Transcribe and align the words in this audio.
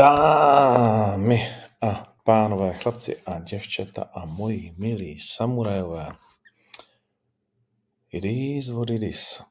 Dámy 0.00 1.56
a 1.80 2.02
pánové, 2.24 2.74
chlapci 2.74 3.22
a 3.22 3.38
děvčata 3.38 4.10
a 4.14 4.24
moji 4.24 4.74
milí 4.78 5.20
samurajové. 5.20 6.12
It 8.12 8.24
is 8.24 8.68
what 8.68 8.90
it 8.90 9.02
is. 9.02 9.42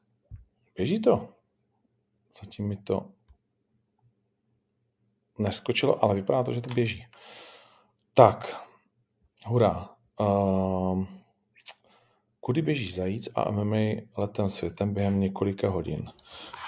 Běží 0.76 1.00
to. 1.00 1.28
Zatím 2.40 2.68
mi 2.68 2.76
to 2.76 3.08
neskočilo, 5.38 6.04
ale 6.04 6.14
vypadá 6.14 6.42
to, 6.42 6.52
že 6.52 6.60
to 6.60 6.74
běží. 6.74 7.06
Tak, 8.14 8.66
hurá. 9.44 9.88
Um, 10.20 11.08
kudy 12.40 12.62
běží 12.62 12.90
zajíc 12.90 13.28
a 13.34 13.50
MMA 13.50 14.02
letem 14.16 14.50
světem 14.50 14.94
během 14.94 15.20
několika 15.20 15.70
hodin. 15.70 16.10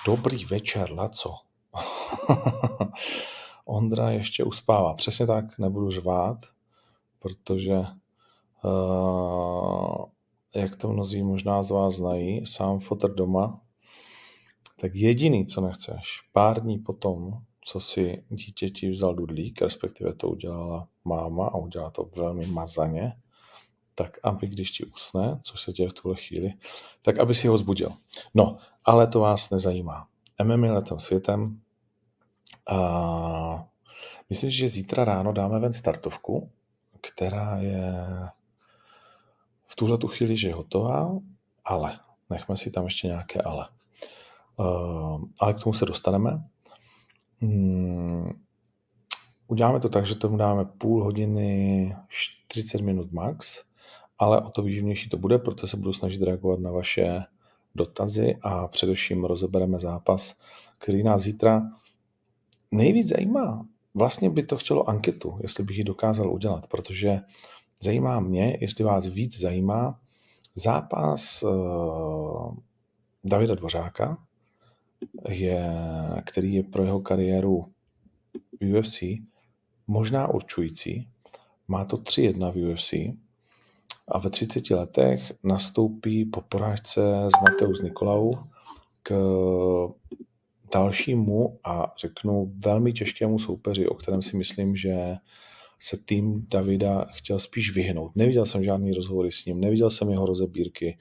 Dobrý 0.06 0.44
večer, 0.44 0.92
Laco. 0.92 1.34
Ondra 3.64 4.10
ještě 4.10 4.44
uspává. 4.44 4.94
Přesně 4.94 5.26
tak, 5.26 5.58
nebudu 5.58 5.90
řvát, 5.90 6.46
protože 7.18 7.84
uh, 8.64 10.04
jak 10.54 10.76
to 10.76 10.88
mnozí 10.88 11.22
možná 11.22 11.62
z 11.62 11.70
vás 11.70 11.94
znají, 11.94 12.46
sám 12.46 12.78
fotr 12.78 13.14
doma, 13.14 13.60
tak 14.80 14.94
jediný, 14.94 15.46
co 15.46 15.60
nechceš, 15.60 16.20
pár 16.32 16.62
dní 16.62 16.78
potom, 16.78 17.32
co 17.64 17.80
si 17.80 18.24
dítěti 18.28 18.90
vzal 18.90 19.14
dudlík, 19.14 19.62
respektive 19.62 20.14
to 20.14 20.28
udělala 20.28 20.88
máma 21.04 21.46
a 21.46 21.56
udělala 21.56 21.90
to 21.90 22.08
velmi 22.16 22.46
mazaně, 22.46 23.12
tak 23.94 24.18
aby 24.22 24.46
když 24.46 24.70
ti 24.70 24.84
usne, 24.84 25.40
což 25.42 25.60
se 25.60 25.72
děje 25.72 25.88
v 25.88 25.92
tuhle 25.92 26.16
chvíli, 26.16 26.52
tak 27.02 27.18
aby 27.18 27.34
si 27.34 27.48
ho 27.48 27.58
zbudil. 27.58 27.90
No, 28.34 28.56
ale 28.84 29.06
to 29.06 29.20
vás 29.20 29.50
nezajímá. 29.50 30.06
MMA 30.44 30.72
letem 30.72 30.98
světem, 30.98 31.60
a 32.66 33.64
myslím, 34.30 34.50
že 34.50 34.68
zítra 34.68 35.04
ráno 35.04 35.32
dáme 35.32 35.58
ven 35.58 35.72
startovku, 35.72 36.50
která 37.00 37.56
je 37.56 37.94
v 39.64 39.76
tuhle 39.76 39.98
tu 39.98 40.08
chvíli, 40.08 40.36
že 40.36 40.52
hotová, 40.52 41.18
ale 41.64 41.98
nechme 42.30 42.56
si 42.56 42.70
tam 42.70 42.84
ještě 42.84 43.06
nějaké 43.06 43.42
ale. 43.42 43.68
Uh, 44.56 45.24
ale 45.38 45.54
k 45.54 45.62
tomu 45.62 45.74
se 45.74 45.84
dostaneme. 45.84 46.44
Um, 47.42 48.42
uděláme 49.46 49.80
to 49.80 49.88
tak, 49.88 50.06
že 50.06 50.14
tomu 50.14 50.36
dáme 50.36 50.64
půl 50.64 51.04
hodiny 51.04 51.96
40 52.08 52.80
minut 52.80 53.12
max, 53.12 53.64
ale 54.18 54.40
o 54.40 54.50
to 54.50 54.62
výživnější 54.62 55.08
to 55.08 55.16
bude, 55.16 55.38
protože 55.38 55.66
se 55.66 55.76
budu 55.76 55.92
snažit 55.92 56.22
reagovat 56.22 56.60
na 56.60 56.70
vaše 56.70 57.22
dotazy 57.74 58.36
a 58.42 58.68
především 58.68 59.24
rozebereme 59.24 59.78
zápas, 59.78 60.34
který 60.78 61.02
nás 61.02 61.22
zítra 61.22 61.62
nejvíc 62.72 63.08
zajímá, 63.08 63.66
vlastně 63.94 64.30
by 64.30 64.42
to 64.42 64.56
chtělo 64.56 64.88
anketu, 64.88 65.38
jestli 65.40 65.64
bych 65.64 65.78
ji 65.78 65.84
dokázal 65.84 66.32
udělat, 66.32 66.66
protože 66.66 67.20
zajímá 67.82 68.20
mě, 68.20 68.58
jestli 68.60 68.84
vás 68.84 69.06
víc 69.06 69.40
zajímá 69.40 70.00
zápas 70.54 71.42
uh, 71.42 72.56
Davida 73.24 73.54
Dvořáka, 73.54 74.18
je, 75.28 75.70
který 76.24 76.54
je 76.54 76.62
pro 76.62 76.84
jeho 76.84 77.00
kariéru 77.00 77.72
v 78.60 78.78
UFC 78.78 79.02
možná 79.86 80.28
určující. 80.28 81.08
Má 81.68 81.84
to 81.84 81.96
3-1 81.96 82.52
v 82.52 82.72
UFC 82.72 82.92
a 84.08 84.18
ve 84.18 84.30
30 84.30 84.70
letech 84.70 85.32
nastoupí 85.42 86.24
po 86.24 86.40
porážce 86.40 87.00
s 87.36 87.42
Mateus 87.42 87.80
Nikolau 87.80 88.32
k 89.02 89.14
dalšímu 90.74 91.58
a 91.64 91.94
řeknu 91.98 92.52
velmi 92.64 92.92
těžkému 92.92 93.38
soupeři, 93.38 93.88
o 93.88 93.94
kterém 93.94 94.22
si 94.22 94.36
myslím, 94.36 94.76
že 94.76 95.14
se 95.78 95.96
tým 95.96 96.46
Davida 96.48 97.04
chtěl 97.12 97.38
spíš 97.38 97.74
vyhnout. 97.74 98.12
Neviděl 98.14 98.46
jsem 98.46 98.62
žádný 98.62 98.92
rozhovory 98.92 99.32
s 99.32 99.44
ním, 99.44 99.60
neviděl 99.60 99.90
jsem 99.90 100.10
jeho 100.10 100.26
rozebírky. 100.26 100.98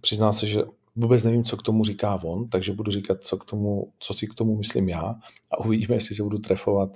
Přiznal 0.00 0.32
se, 0.32 0.46
že 0.46 0.62
vůbec 0.96 1.22
nevím, 1.22 1.44
co 1.44 1.56
k 1.56 1.62
tomu 1.62 1.84
říká 1.84 2.18
on, 2.24 2.48
takže 2.48 2.72
budu 2.72 2.90
říkat, 2.90 3.24
co, 3.24 3.36
k 3.36 3.44
tomu, 3.44 3.92
co 3.98 4.14
si 4.14 4.26
k 4.26 4.34
tomu 4.34 4.56
myslím 4.56 4.88
já 4.88 5.14
a 5.50 5.58
uvidíme, 5.64 5.94
jestli 5.94 6.14
se 6.14 6.22
budu 6.22 6.38
trefovat 6.38 6.90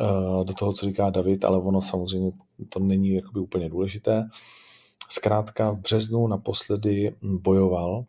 uh, 0.00 0.44
do 0.44 0.54
toho, 0.54 0.72
co 0.72 0.86
říká 0.86 1.10
David, 1.10 1.44
ale 1.44 1.58
ono 1.58 1.82
samozřejmě 1.82 2.32
to 2.68 2.80
není 2.80 3.14
jakoby 3.14 3.40
úplně 3.40 3.68
důležité. 3.68 4.28
Zkrátka 5.08 5.70
v 5.70 5.78
březnu 5.78 6.26
naposledy 6.26 7.16
bojoval. 7.22 8.04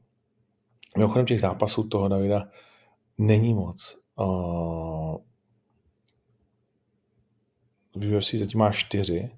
Mimochodem 0.98 1.26
těch 1.26 1.40
zápasů 1.40 1.84
toho 1.84 2.08
Davida 2.08 2.44
není 3.18 3.54
moc. 3.54 3.98
Uh, 4.16 5.16
v 7.96 8.18
UFC 8.18 8.34
zatím 8.34 8.60
má 8.60 8.72
čtyři 8.72 9.30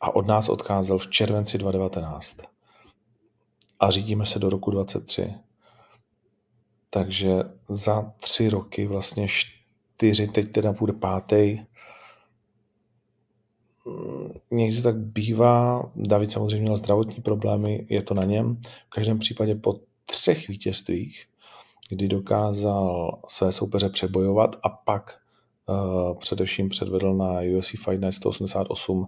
a 0.00 0.14
od 0.16 0.26
nás 0.26 0.48
odcházel 0.48 0.98
v 0.98 1.10
červenci 1.10 1.58
2019 1.58 2.36
a 3.80 3.90
řídíme 3.90 4.26
se 4.26 4.38
do 4.38 4.50
roku 4.50 4.70
23. 4.70 5.34
Takže 6.90 7.30
za 7.68 8.12
tři 8.20 8.48
roky 8.48 8.86
vlastně 8.86 9.26
čtyři, 9.28 10.28
teď 10.28 10.52
teda 10.52 10.72
bude 10.72 10.92
pátý. 10.92 11.58
Někdy 14.50 14.82
tak 14.82 14.96
bývá, 14.96 15.90
David 15.96 16.30
samozřejmě 16.30 16.60
měl 16.60 16.76
zdravotní 16.76 17.22
problémy, 17.22 17.86
je 17.90 18.02
to 18.02 18.14
na 18.14 18.24
něm. 18.24 18.56
V 18.86 18.90
každém 18.90 19.18
případě 19.18 19.54
po 19.54 19.80
třech 20.06 20.48
vítězstvích 20.48 21.26
kdy 21.88 22.08
dokázal 22.08 23.18
své 23.28 23.52
soupeře 23.52 23.88
přebojovat 23.88 24.56
a 24.62 24.68
pak 24.68 25.18
uh, 25.66 26.18
především 26.18 26.68
předvedl 26.68 27.14
na 27.14 27.40
UFC 27.56 27.70
Fight 27.70 28.00
Night 28.00 28.14
188 28.14 28.98
uh, 28.98 29.06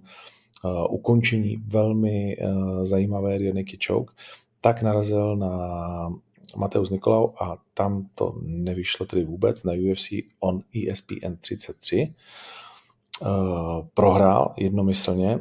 ukončení 0.91 1.57
velmi 1.57 2.37
uh, 2.37 2.85
zajímavé 2.85 3.39
rear 3.39 3.55
choke, 3.87 4.15
tak 4.61 4.83
narazil 4.83 5.37
na 5.37 5.49
Mateus 6.57 6.91
Nikolau 6.91 7.29
a 7.41 7.57
tam 7.75 8.09
to 8.15 8.35
nevyšlo 8.43 9.07
tedy 9.07 9.25
vůbec 9.25 9.63
na 9.63 9.73
UFC 9.73 10.09
on 10.41 10.63
ESPN 10.75 11.35
33. 11.41 12.15
Uh, 13.23 13.29
prohrál 13.95 14.55
jednomyslně 14.57 15.39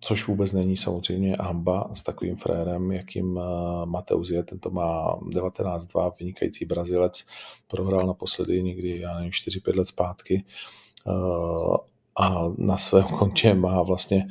což 0.00 0.26
vůbec 0.26 0.52
není 0.52 0.76
samozřejmě 0.76 1.36
hamba 1.40 1.90
s 1.94 2.02
takovým 2.02 2.36
frérem, 2.36 2.92
jakým 2.92 3.38
eh, 3.38 3.86
Mateus 3.86 4.30
je. 4.30 4.42
Tento 4.42 4.70
má 4.70 5.16
19-2, 5.16 6.12
vynikající 6.20 6.64
Brazilec, 6.64 7.26
prohrál 7.68 8.06
naposledy 8.06 8.62
někdy, 8.62 9.00
já 9.00 9.14
nevím, 9.14 9.30
4-5 9.30 9.76
let 9.76 9.84
zpátky 9.84 10.44
eh, 11.06 11.12
a 12.16 12.44
na 12.58 12.76
svém 12.76 13.04
kontě 13.18 13.54
má 13.54 13.82
vlastně 13.82 14.28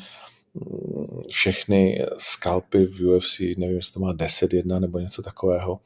mm, 0.54 1.22
všechny 1.30 2.06
skalpy 2.18 2.86
v 2.86 3.02
UFC, 3.02 3.40
nevím, 3.40 3.76
jestli 3.76 3.94
to 3.94 4.00
má 4.00 4.14
10-1 4.14 4.80
nebo 4.80 5.00
něco 5.00 5.22
takového. 5.22 5.80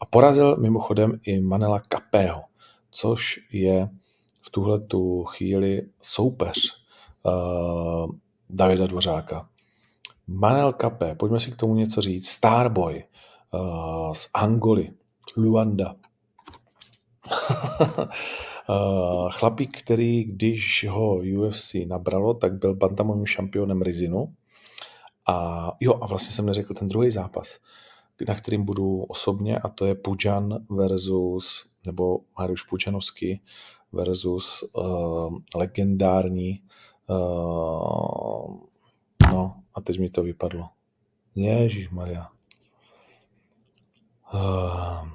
A 0.00 0.04
porazil 0.04 0.56
mimochodem 0.56 1.20
i 1.22 1.40
Manela 1.40 1.82
Capého, 1.92 2.42
což 2.90 3.40
je 3.52 3.88
v 4.40 4.50
tuhle 4.50 4.80
tu 4.80 5.24
chvíli 5.24 5.82
soupeř 6.00 6.72
uh, 7.22 8.06
Davida 8.50 8.86
Dvořáka. 8.86 9.48
Manel 10.26 10.72
Capé, 10.72 11.14
pojďme 11.14 11.40
si 11.40 11.50
k 11.50 11.56
tomu 11.56 11.74
něco 11.74 12.00
říct. 12.00 12.28
Starboy 12.28 13.04
uh, 13.54 14.12
z 14.12 14.28
Angoly, 14.34 14.92
Luanda. 15.36 15.94
uh, 17.98 19.30
chlapík, 19.30 19.78
který, 19.78 20.24
když 20.24 20.86
ho 20.90 21.16
UFC 21.16 21.74
nabralo, 21.86 22.34
tak 22.34 22.58
byl 22.58 22.74
bantamovým 22.74 23.26
šampionem 23.26 23.82
Rizinu. 23.82 24.34
A 25.26 25.70
jo, 25.80 25.98
a 26.02 26.06
vlastně 26.06 26.34
jsem 26.34 26.46
neřekl 26.46 26.74
ten 26.74 26.88
druhý 26.88 27.10
zápas, 27.10 27.58
na 28.28 28.34
kterým 28.34 28.64
budu 28.64 29.02
osobně, 29.02 29.58
a 29.58 29.68
to 29.68 29.86
je 29.86 29.94
Pujan 29.94 30.66
versus, 30.70 31.66
nebo 31.86 32.20
Mariuš 32.38 32.62
Pučanovský 32.62 33.42
versus 33.92 34.64
uh, 34.72 35.38
legendární 35.56 36.62
Uh, 37.08 38.56
no 39.32 39.62
a 39.74 39.80
teď 39.80 39.98
mi 39.98 40.10
to 40.10 40.22
vypadlo. 40.22 40.68
Ježíš 41.34 41.90
Maria. 41.90 42.28
Uh, 44.34 45.08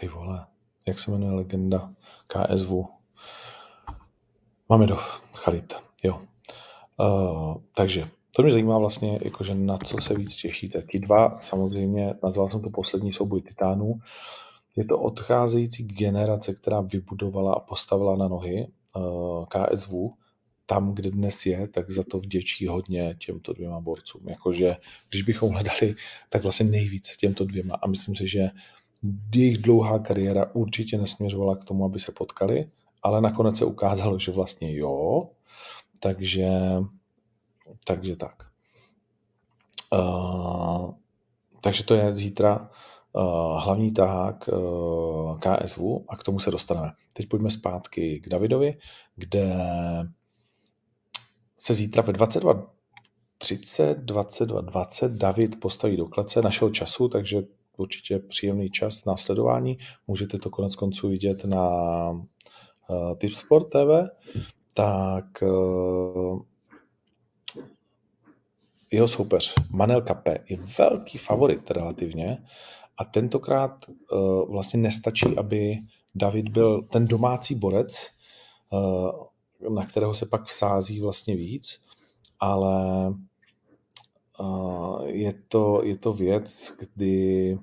ty 0.00 0.08
vole, 0.08 0.46
jak 0.86 0.98
se 0.98 1.10
jmenuje 1.10 1.32
legenda 1.32 1.92
KSV? 2.26 2.72
Mamedov, 4.68 5.22
Chalit, 5.34 5.74
jo. 6.02 6.22
Uh, 6.96 7.56
takže 7.74 8.08
to 8.36 8.42
mě 8.42 8.52
zajímá 8.52 8.78
vlastně, 8.78 9.18
jakože 9.22 9.54
na 9.54 9.78
co 9.78 10.00
se 10.00 10.14
víc 10.14 10.36
těšíte. 10.36 10.82
Ty 10.82 10.98
dva, 10.98 11.40
samozřejmě, 11.40 12.14
nazval 12.22 12.48
jsem 12.48 12.62
to 12.62 12.70
poslední 12.70 13.12
souboj 13.12 13.42
titánů. 13.42 14.00
Je 14.76 14.84
to 14.84 14.98
odcházející 14.98 15.84
generace, 15.84 16.54
která 16.54 16.80
vybudovala 16.80 17.54
a 17.54 17.60
postavila 17.60 18.16
na 18.16 18.28
nohy 18.28 18.68
uh, 18.96 19.44
KSV 19.46 19.92
tam, 20.72 20.94
kde 20.94 21.10
dnes 21.10 21.46
je, 21.46 21.68
tak 21.68 21.90
za 21.90 22.02
to 22.02 22.18
vděčí 22.18 22.66
hodně 22.66 23.16
těmto 23.18 23.52
dvěma 23.52 23.80
borcům. 23.80 24.28
Jakože, 24.28 24.76
když 25.10 25.22
bychom 25.22 25.50
hledali, 25.50 25.94
tak 26.28 26.42
vlastně 26.42 26.66
nejvíc 26.66 27.16
těmto 27.16 27.44
dvěma. 27.44 27.74
A 27.82 27.86
myslím 27.86 28.16
si, 28.16 28.28
že 28.28 28.50
jejich 29.34 29.58
dlouhá 29.58 29.98
kariéra 29.98 30.54
určitě 30.54 30.98
nesměřovala 30.98 31.56
k 31.56 31.64
tomu, 31.64 31.84
aby 31.84 32.00
se 32.00 32.12
potkali, 32.12 32.70
ale 33.02 33.20
nakonec 33.20 33.58
se 33.58 33.64
ukázalo, 33.64 34.18
že 34.18 34.32
vlastně 34.32 34.76
jo, 34.76 35.28
takže, 36.00 36.48
takže 37.84 38.16
tak. 38.16 38.42
Uh, 39.92 40.90
takže 41.60 41.84
to 41.84 41.94
je 41.94 42.14
zítra 42.14 42.70
uh, 43.12 43.62
hlavní 43.62 43.92
tahák 43.92 44.48
uh, 44.48 45.38
KSV 45.38 45.80
a 46.08 46.16
k 46.16 46.22
tomu 46.22 46.38
se 46.38 46.50
dostaneme. 46.50 46.92
Teď 47.12 47.28
pojďme 47.28 47.50
zpátky 47.50 48.20
k 48.20 48.28
Davidovi, 48.28 48.78
kde 49.16 49.54
se 51.62 51.74
zítra 51.74 52.02
ve 52.02 52.12
22 52.12 52.66
30, 53.38 53.94
22, 53.94 54.60
20 54.60 55.12
David 55.12 55.60
postaví 55.60 55.96
do 55.96 56.06
klece 56.06 56.42
našeho 56.42 56.70
času, 56.70 57.08
takže 57.08 57.42
určitě 57.76 58.18
příjemný 58.18 58.70
čas 58.70 59.04
na 59.04 59.16
sledování. 59.16 59.78
Můžete 60.06 60.38
to 60.38 60.50
konec 60.50 60.76
konců 60.76 61.08
vidět 61.08 61.44
na 61.44 62.10
uh, 62.10 63.16
Tipsport 63.18 63.68
TV. 63.68 64.08
Tak 64.74 65.42
uh, 65.42 66.42
jeho 68.90 69.08
soupeř 69.08 69.54
Manel 69.70 70.02
Kape 70.02 70.38
je 70.48 70.56
velký 70.78 71.18
favorit 71.18 71.70
relativně 71.70 72.38
a 72.98 73.04
tentokrát 73.04 73.84
uh, 73.88 74.50
vlastně 74.50 74.80
nestačí, 74.80 75.36
aby 75.36 75.78
David 76.14 76.48
byl 76.48 76.82
ten 76.82 77.06
domácí 77.06 77.54
borec, 77.54 78.10
uh, 78.70 79.31
na 79.68 79.86
kterého 79.86 80.14
se 80.14 80.26
pak 80.26 80.44
vsází 80.44 81.00
vlastně 81.00 81.36
víc, 81.36 81.84
ale 82.40 83.14
je, 85.06 85.32
to, 85.48 85.80
je 85.84 85.96
to 85.96 86.12
věc, 86.12 86.72
kdy 86.78 87.58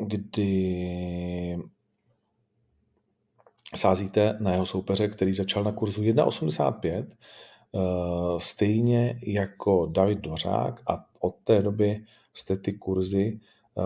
kdy 0.00 1.58
sázíte 3.74 4.36
na 4.40 4.52
jeho 4.52 4.66
soupeře, 4.66 5.08
který 5.08 5.32
začal 5.32 5.64
na 5.64 5.72
kurzu 5.72 6.02
1,85, 6.02 7.06
eh, 7.08 7.80
stejně 8.38 9.20
jako 9.26 9.86
David 9.86 10.18
Dvořák 10.18 10.80
a 10.86 11.04
od 11.20 11.36
té 11.44 11.62
doby 11.62 12.04
jste 12.34 12.56
ty 12.56 12.72
kurzy 12.72 13.40
eh, 13.78 13.82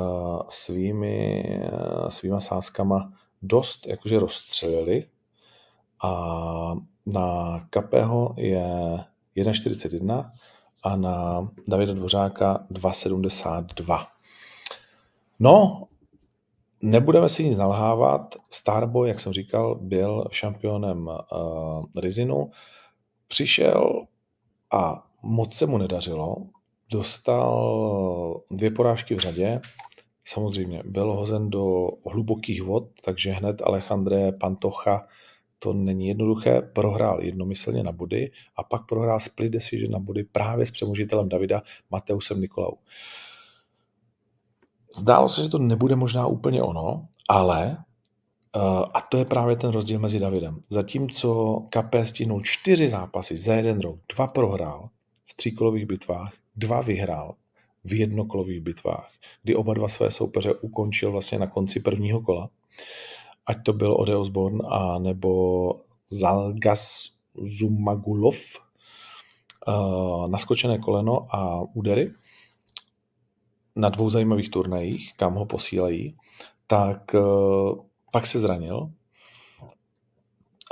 svými, 0.48 1.44
eh, 1.46 2.10
svýma 2.10 2.40
sázkama 2.40 3.12
dost 3.42 3.86
jakože 3.86 4.18
rozstřelili 4.18 5.06
a 6.02 6.74
na 7.06 7.60
Kapého 7.70 8.34
je 8.38 8.98
1,41 9.36 10.30
a 10.82 10.96
na 10.96 11.48
Davida 11.68 11.92
Dvořáka 11.92 12.66
2,72. 12.70 14.06
No, 15.40 15.88
Nebudeme 16.86 17.28
si 17.28 17.44
nic 17.44 17.58
nalhávat. 17.58 18.34
Starboy, 18.50 19.08
jak 19.08 19.20
jsem 19.20 19.32
říkal, 19.32 19.74
byl 19.74 20.24
šampionem 20.30 21.06
uh, 21.06 21.84
Rizinu. 21.96 22.50
Přišel 23.28 24.06
a 24.72 25.06
moc 25.22 25.54
se 25.54 25.66
mu 25.66 25.78
nedařilo. 25.78 26.36
Dostal 26.90 28.40
dvě 28.50 28.70
porážky 28.70 29.14
v 29.14 29.18
řadě. 29.18 29.60
Samozřejmě 30.24 30.82
byl 30.84 31.12
hozen 31.12 31.50
do 31.50 31.88
hlubokých 32.06 32.62
vod, 32.62 32.84
takže 33.04 33.32
hned 33.32 33.62
Alejandré 33.62 34.32
Pantocha 34.32 35.06
to 35.58 35.72
není 35.72 36.08
jednoduché, 36.08 36.60
prohrál 36.60 37.22
jednomyslně 37.22 37.82
na 37.82 37.92
body 37.92 38.30
a 38.56 38.62
pak 38.62 38.86
prohrál 38.86 39.20
split 39.20 39.52
decision 39.52 39.92
na 39.92 39.98
body 39.98 40.24
právě 40.24 40.66
s 40.66 40.70
přemožitelem 40.70 41.28
Davida 41.28 41.62
Mateusem 41.90 42.40
Nikolau. 42.40 42.72
Uh, 42.72 42.78
Zdálo 44.96 45.28
se, 45.28 45.42
že 45.42 45.48
to 45.48 45.58
nebude 45.58 45.96
možná 45.96 46.26
úplně 46.26 46.62
ono, 46.62 47.08
ale 47.28 47.76
uh, 48.56 48.84
a 48.94 49.00
to 49.00 49.18
je 49.18 49.24
právě 49.24 49.56
ten 49.56 49.70
rozdíl 49.70 49.98
mezi 49.98 50.18
Davidem. 50.18 50.60
Zatímco 50.70 51.60
KP 51.70 51.94
stihnul 52.04 52.40
čtyři 52.44 52.88
zápasy 52.88 53.36
za 53.36 53.54
jeden 53.54 53.80
rok, 53.80 53.98
dva 54.14 54.26
prohrál 54.26 54.90
v 55.26 55.34
tříkolových 55.34 55.86
bitvách, 55.86 56.32
dva 56.56 56.80
vyhrál 56.80 57.34
v 57.84 57.92
jednokolových 57.92 58.60
bitvách, 58.60 59.10
kdy 59.42 59.54
oba 59.54 59.74
dva 59.74 59.88
své 59.88 60.10
soupeře 60.10 60.54
ukončil 60.54 61.12
vlastně 61.12 61.38
na 61.38 61.46
konci 61.46 61.80
prvního 61.80 62.20
kola, 62.20 62.50
ať 63.46 63.62
to 63.62 63.72
byl 63.72 63.96
Ode 63.98 64.16
Osborn 64.16 64.58
a 64.68 64.98
nebo 64.98 65.70
Zalgas 66.10 67.08
Zumagulov, 67.34 68.36
uh, 69.68 70.28
naskočené 70.28 70.78
koleno 70.78 71.26
a 71.36 71.60
údery, 71.74 72.12
na 73.76 73.88
dvou 73.88 74.10
zajímavých 74.10 74.50
turnajích, 74.50 75.12
kam 75.16 75.34
ho 75.34 75.46
posílají, 75.46 76.16
tak 76.66 77.14
eh, 77.14 77.20
pak 78.12 78.26
se 78.26 78.38
zranil 78.38 78.90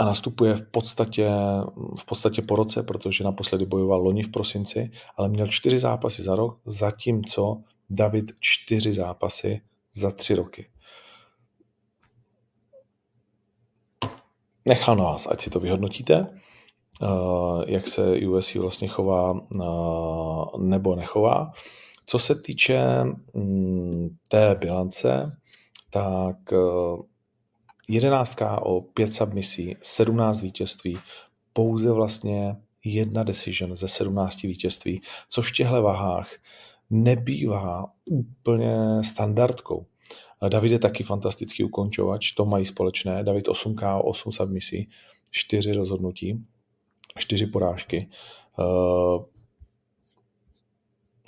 a 0.01 0.05
nastupuje 0.05 0.55
v 0.55 0.63
podstatě, 0.63 1.31
v 1.99 2.05
podstatě 2.05 2.43
po 2.43 2.57
roce, 2.57 2.83
protože 2.83 3.25
naposledy 3.25 3.67
bojoval 3.67 4.03
loni 4.03 4.23
v 4.23 4.31
prosinci, 4.31 4.91
ale 5.17 5.29
měl 5.29 5.47
čtyři 5.47 5.79
zápasy 5.79 6.23
za 6.23 6.37
rok, 6.37 6.61
zatímco 6.67 7.63
David 7.91 8.33
čtyři 8.41 8.95
zápasy 8.95 9.61
za 9.95 10.11
tři 10.11 10.35
roky. 10.35 10.72
Nechal 14.65 14.97
na 14.97 15.05
vás, 15.05 15.27
ať 15.27 15.41
si 15.41 15.51
to 15.51 15.61
vyhodnotíte, 15.61 16.27
eh, 17.03 17.07
jak 17.67 17.87
se 17.87 18.17
UFC 18.17 18.55
vlastně 18.55 18.89
chová 18.89 19.35
eh, 19.35 20.59
nebo 20.59 20.97
nechová. 20.97 21.53
Co 22.07 22.19
se 22.19 22.35
týče 22.35 23.05
mm, 23.35 24.17
té 24.29 24.55
bilance, 24.55 25.39
tak 25.91 26.53
eh, 26.53 27.03
jedenáctka 27.89 28.63
o 28.63 28.81
pět 28.81 29.15
submisí, 29.15 29.77
17 29.83 30.43
vítězství, 30.43 30.99
pouze 31.53 31.93
vlastně 31.93 32.57
jedna 32.85 33.23
decision 33.23 33.77
ze 33.77 33.89
17 33.89 34.43
vítězství, 34.43 35.01
což 35.29 35.51
v 35.51 35.55
těchto 35.55 35.83
váhách 35.83 36.29
nebývá 36.91 37.85
úplně 38.05 38.77
standardkou. 39.05 39.87
David 40.49 40.73
je 40.73 40.79
taky 40.79 41.05
fantastický 41.05 41.65
ukončovač, 41.65 42.33
to 42.33 42.45
mají 42.45 42.67
společné. 42.67 43.25
David 43.25 43.49
8K, 43.49 44.01
8 44.05 44.33
submisí, 44.33 44.89
4 45.31 45.73
rozhodnutí, 45.73 46.45
4 47.19 47.47
porážky. 47.47 48.11
Eh, 48.59 49.25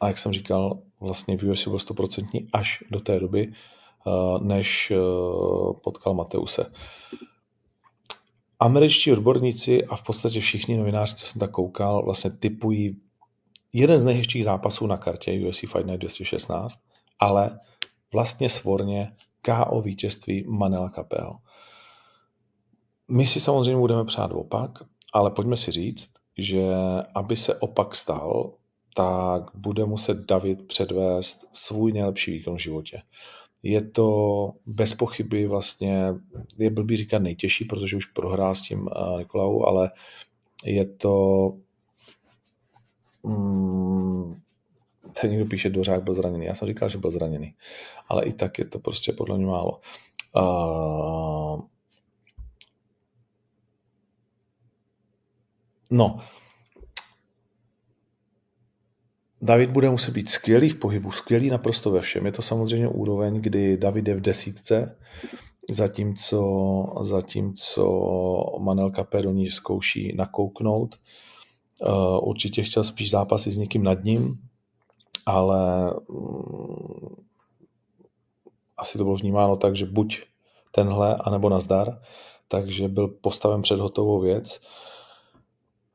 a 0.01 0.09
jak 0.09 0.19
jsem 0.19 0.33
říkal, 0.33 0.79
vlastně 1.01 1.37
v 1.37 1.43
UFC 1.43 1.69
byl 1.69 1.79
100% 1.79 2.49
až 2.53 2.85
do 2.91 3.01
té 3.01 3.21
doby, 3.21 3.53
eh, 3.53 4.11
než 4.45 4.91
eh, 4.91 4.97
potkal 5.85 6.15
Mateuse. 6.15 6.73
Američtí 8.61 9.13
odborníci 9.13 9.85
a 9.85 9.97
v 9.97 10.03
podstatě 10.03 10.41
všichni 10.41 10.77
novináři, 10.77 11.15
co 11.15 11.27
jsem 11.27 11.41
tak 11.41 11.51
koukal, 11.51 12.05
vlastně 12.05 12.31
typují 12.31 13.01
jeden 13.73 13.97
z 13.97 14.05
nejhezčích 14.05 14.45
zápasů 14.45 14.87
na 14.87 14.97
kartě 14.97 15.47
UFC 15.49 15.61
Fight 15.61 15.87
Night 15.87 16.01
216, 16.01 16.79
ale 17.19 17.59
vlastně 18.15 18.49
svorně 18.49 19.13
KO 19.43 19.81
vítězství 19.81 20.45
Manela 20.49 20.91
Capel. 20.91 21.37
My 23.09 23.27
si 23.27 23.41
samozřejmě 23.41 23.77
budeme 23.77 24.05
přát 24.05 24.33
opak, 24.33 24.71
ale 25.13 25.31
pojďme 25.31 25.57
si 25.57 25.71
říct, 25.71 26.11
že 26.39 26.73
aby 27.15 27.37
se 27.37 27.55
opak 27.55 27.95
stal, 27.95 28.53
tak 28.97 29.43
bude 29.55 29.85
muset 29.85 30.19
David 30.19 30.67
předvést 30.67 31.47
svůj 31.53 31.93
nejlepší 31.93 32.33
výkon 32.33 32.57
v 32.57 32.61
životě. 32.61 33.03
Je 33.63 33.83
to 33.83 34.51
bez 34.67 34.95
pochyby 34.95 35.47
vlastně, 35.47 36.07
je 36.59 36.71
blbý 36.71 36.97
říkat 36.97 37.23
nejtěžší, 37.23 37.65
protože 37.65 37.97
už 37.97 38.07
prohrál 38.07 38.55
s 38.55 38.63
tím 38.63 38.89
eh, 38.89 39.19
Nikolau, 39.19 39.63
ale 39.63 39.91
je 40.65 40.87
to 40.87 41.49
mm, 43.23 44.41
ten 45.21 45.31
někdo 45.31 45.47
píše, 45.47 45.71
Dvořák 45.71 46.03
byl 46.03 46.15
zraněný. 46.15 46.47
Já 46.47 46.55
jsem 46.55 46.69
říkal, 46.69 46.89
že 46.89 46.99
byl 46.99 47.11
zraněný. 47.11 47.55
Ale 48.09 48.25
i 48.25 48.33
tak 48.33 48.59
je 48.59 48.65
to 48.65 48.79
prostě 48.79 49.13
podle 49.13 49.37
mě 49.37 49.47
málo. 49.47 49.81
Uh, 50.37 51.61
no, 55.91 56.19
David 59.43 59.71
bude 59.71 59.91
muset 59.91 60.11
být 60.15 60.31
skvělý 60.31 60.69
v 60.71 60.77
pohybu, 60.77 61.11
skvělý 61.11 61.51
naprosto 61.51 61.91
ve 61.91 62.01
všem. 62.01 62.27
Je 62.27 62.33
to 62.33 62.43
samozřejmě 62.43 62.89
úroveň, 62.89 63.41
kdy 63.41 63.77
David 63.77 64.09
je 64.09 64.15
v 64.15 64.21
desítce, 64.21 64.99
zatímco, 65.71 66.85
zatímco 67.01 67.85
Manel 68.59 68.93
ní 69.33 69.51
zkouší 69.51 70.17
nakouknout. 70.17 70.97
Uh, 71.81 72.29
určitě 72.29 72.63
chtěl 72.63 72.85
spíš 72.85 73.11
zápasy 73.11 73.51
s 73.51 73.57
někým 73.57 73.83
nad 73.83 74.05
ním, 74.05 74.39
ale 75.27 75.93
um, 76.07 77.17
asi 78.77 78.99
to 78.99 79.05
bylo 79.05 79.17
vnímáno 79.17 79.57
tak, 79.57 79.77
že 79.77 79.87
buď 79.87 80.23
tenhle, 80.71 81.17
anebo 81.17 81.49
nazdar, 81.49 82.01
takže 82.49 82.89
byl 82.89 83.09
postaven 83.09 83.63
před 83.63 83.81
hotovou 83.81 84.21
věc. 84.21 84.61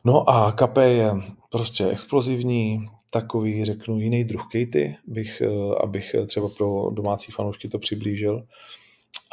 No 0.03 0.29
a 0.29 0.51
Capé 0.59 0.89
je 0.89 1.11
prostě 1.49 1.87
explozivní, 1.87 2.89
takový, 3.09 3.65
řeknu, 3.65 3.99
jiný 3.99 4.23
druh 4.23 4.43
Katy, 4.43 4.97
bych, 5.07 5.41
abych 5.83 6.15
třeba 6.27 6.47
pro 6.57 6.89
domácí 6.89 7.31
fanoušky 7.31 7.69
to 7.69 7.79
přiblížil. 7.79 8.43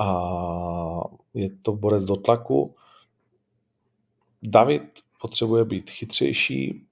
A 0.00 0.30
je 1.34 1.50
to 1.62 1.72
borec 1.72 2.04
do 2.04 2.16
tlaku. 2.16 2.74
David 4.42 4.82
potřebuje 5.20 5.64
být 5.64 5.90
chytřejší, 5.90 6.85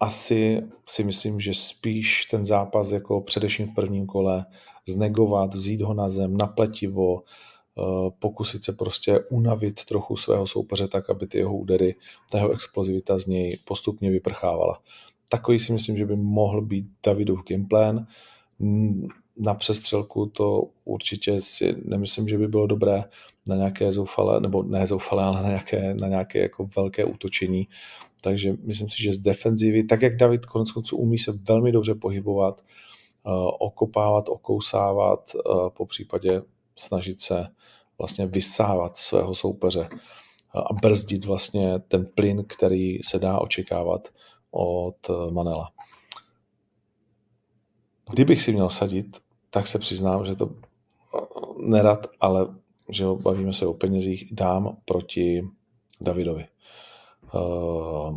asi 0.00 0.62
si 0.86 1.04
myslím, 1.04 1.40
že 1.40 1.54
spíš 1.54 2.26
ten 2.26 2.46
zápas 2.46 2.90
jako 2.90 3.20
především 3.20 3.66
v 3.66 3.74
prvním 3.74 4.06
kole 4.06 4.46
znegovat, 4.88 5.54
vzít 5.54 5.80
ho 5.80 5.94
na 5.94 6.10
zem, 6.10 6.36
napletivo, 6.36 7.22
eh, 7.22 8.10
pokusit 8.18 8.64
se 8.64 8.72
prostě 8.72 9.20
unavit 9.20 9.84
trochu 9.84 10.16
svého 10.16 10.46
soupeře 10.46 10.88
tak, 10.88 11.10
aby 11.10 11.26
ty 11.26 11.38
jeho 11.38 11.56
údery, 11.56 11.94
ta 12.30 12.38
jeho 12.38 12.50
explozivita 12.50 13.18
z 13.18 13.26
něj 13.26 13.58
postupně 13.64 14.10
vyprchávala. 14.10 14.80
Takový 15.28 15.58
si 15.58 15.72
myslím, 15.72 15.96
že 15.96 16.06
by 16.06 16.16
mohl 16.16 16.62
být 16.62 16.86
Davidův 17.06 17.44
gameplan. 17.48 18.06
Na 19.38 19.54
přestřelku 19.54 20.26
to 20.26 20.64
určitě 20.84 21.40
si 21.40 21.76
nemyslím, 21.84 22.28
že 22.28 22.38
by 22.38 22.48
bylo 22.48 22.66
dobré 22.66 23.04
na 23.46 23.56
nějaké 23.56 23.92
zoufalé, 23.92 24.40
nebo 24.40 24.62
ne 24.62 24.86
zoufalé, 24.86 25.24
ale 25.24 25.42
na 25.42 25.48
nějaké, 25.48 25.94
na 25.94 26.08
nějaké 26.08 26.38
jako 26.38 26.68
velké 26.76 27.04
útočení. 27.04 27.68
Takže 28.20 28.56
myslím 28.62 28.88
si, 28.90 29.02
že 29.02 29.12
z 29.12 29.18
defenzivy, 29.18 29.84
tak 29.84 30.02
jak 30.02 30.16
David 30.16 30.46
konec 30.46 30.72
konců 30.72 30.96
umí 30.96 31.18
se 31.18 31.32
velmi 31.32 31.72
dobře 31.72 31.94
pohybovat, 31.94 32.60
eh, 32.60 33.30
okopávat, 33.58 34.28
okousávat, 34.28 35.32
eh, 35.34 35.70
po 35.70 35.86
případě 35.86 36.42
snažit 36.76 37.20
se 37.20 37.46
vlastně 37.98 38.26
vysávat 38.26 38.96
svého 38.96 39.34
soupeře 39.34 39.88
eh, 39.92 39.96
a 40.52 40.72
brzdit 40.72 41.24
vlastně 41.24 41.78
ten 41.78 42.06
plyn, 42.14 42.44
který 42.48 42.98
se 43.02 43.18
dá 43.18 43.38
očekávat 43.38 44.08
od 44.50 45.10
Manela. 45.30 45.70
Kdybych 48.10 48.42
si 48.42 48.52
měl 48.52 48.70
sadit, 48.70 49.16
tak 49.50 49.66
se 49.66 49.78
přiznám, 49.78 50.24
že 50.24 50.36
to 50.36 50.50
nerad, 51.58 52.06
ale 52.20 52.46
že 52.90 53.04
bavíme 53.22 53.52
se 53.52 53.66
o 53.66 53.74
penězích, 53.74 54.28
dám 54.32 54.76
proti 54.84 55.42
Davidovi. 56.00 56.46
Eh, 57.34 58.14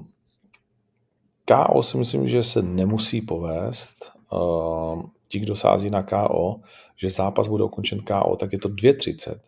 KO 1.46 1.84
si 1.84 1.98
myslím, 1.98 2.28
že 2.28 2.44
se 2.44 2.62
nemusí 2.62 3.22
povést. 3.22 4.12
Eh, 4.34 5.02
ti, 5.28 5.40
kdo 5.40 5.56
sází 5.56 5.90
na 5.90 6.04
KO, 6.04 6.56
že 6.96 7.10
zápas 7.10 7.48
bude 7.48 7.64
ukončen 7.64 8.00
KO, 8.00 8.36
tak 8.36 8.54
je 8.54 8.60
to 8.60 8.70
2.30. 8.70 9.42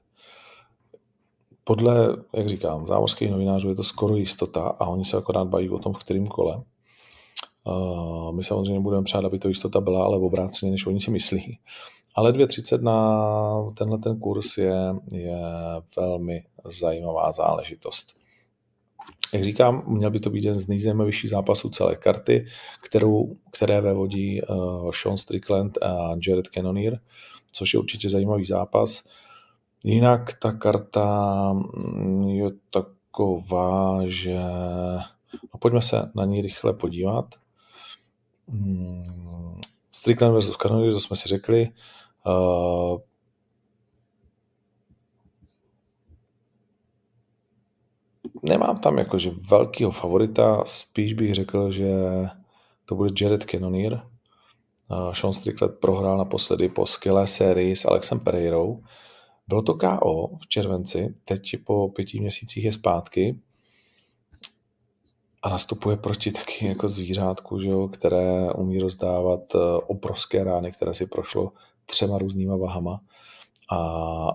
Podle, 1.64 2.18
jak 2.34 2.48
říkám, 2.48 2.88
zámořských 2.88 3.32
novinářů 3.32 3.70
je 3.70 3.76
to 3.76 3.84
skoro 3.84 4.16
jistota 4.16 4.62
a 4.62 4.86
oni 4.86 5.06
se 5.06 5.18
akorát 5.18 5.46
baví 5.46 5.70
o 5.70 5.80
tom, 5.80 5.94
v 5.94 5.98
kterém 5.98 6.28
kole. 6.28 6.64
Eh, 7.68 8.32
my 8.32 8.44
samozřejmě 8.44 8.80
budeme 8.80 9.04
přát, 9.04 9.26
aby 9.26 9.40
to 9.40 9.48
jistota 9.48 9.82
byla, 9.82 10.06
ale 10.06 10.18
obráceně, 10.18 10.72
než 10.72 10.86
oni 10.86 11.00
si 11.00 11.12
myslí. 11.12 11.60
Ale 12.16 12.32
2.30 12.32 12.82
na 12.82 13.72
tenhle 13.78 13.98
ten 13.98 14.20
kurz 14.20 14.58
je, 14.58 14.96
je 15.12 15.42
velmi 15.98 16.44
zajímavá 16.66 17.32
záležitost. 17.32 18.16
Jak 19.34 19.44
říkám, 19.44 19.84
měl 19.88 20.12
by 20.12 20.20
to 20.20 20.30
být 20.30 20.44
jeden 20.44 20.60
z 20.60 20.68
nejzajímavějších 20.68 21.30
zápasů 21.30 21.70
celé 21.70 21.96
karty, 21.96 22.46
kterou, 22.84 23.36
které 23.52 23.82
vevodí 23.82 24.42
uh, 24.42 24.92
Sean 24.92 25.18
Strickland 25.18 25.78
a 25.84 26.16
Jared 26.28 26.48
Cannonier, 26.48 27.00
což 27.52 27.74
je 27.74 27.80
určitě 27.80 28.10
zajímavý 28.10 28.46
zápas. 28.46 29.04
Jinak 29.84 30.34
ta 30.40 30.52
karta 30.52 31.54
mm, 31.54 32.28
je 32.28 32.50
taková, 32.70 34.02
že 34.06 34.40
no, 35.34 35.60
pojďme 35.60 35.82
se 35.82 36.12
na 36.16 36.26
ní 36.26 36.42
rychle 36.42 36.74
podívat. 36.74 37.36
Hmm, 38.48 39.60
Strickland 39.92 40.34
versus 40.34 40.58
Cannonier, 40.58 40.94
to 40.94 41.00
jsme 41.00 41.16
si 41.16 41.30
řekli. 41.30 41.70
Uh, 42.26 43.00
nemám 48.44 48.80
tam 48.80 48.98
jakože 48.98 49.32
velkého 49.50 49.92
favorita, 49.92 50.64
spíš 50.66 51.14
bych 51.14 51.34
řekl, 51.34 51.72
že 51.72 51.92
to 52.86 52.96
bude 52.96 53.14
Jared 53.22 53.44
Cannonier. 53.44 53.94
Uh, 54.92 55.14
Sean 55.14 55.34
Strickland 55.34 55.80
prohrál 55.80 56.18
naposledy 56.18 56.70
po 56.70 56.86
skvělé 56.86 57.28
sérii 57.28 57.76
s 57.76 57.86
Alexem 57.86 58.20
Pereirou. 58.20 58.84
Bylo 59.48 59.62
to 59.62 59.74
KO 59.74 60.38
v 60.42 60.48
červenci, 60.48 61.16
teď 61.26 61.56
po 61.64 61.90
pěti 61.90 62.20
měsících 62.20 62.64
je 62.64 62.72
zpátky 62.72 63.40
a 65.44 65.50
nastupuje 65.50 65.98
proti 65.98 66.32
taky 66.32 66.66
jako 66.68 66.88
zvířátku, 66.88 67.60
že 67.60 67.70
jo, 67.70 67.88
které 67.88 68.54
umí 68.54 68.80
rozdávat 68.80 69.56
obrovské 69.88 70.44
rány, 70.44 70.72
které 70.72 70.94
si 70.94 71.06
prošlo 71.06 71.52
třema 71.86 72.18
různýma 72.18 72.56
vahama. 72.56 73.00
A 73.72 73.78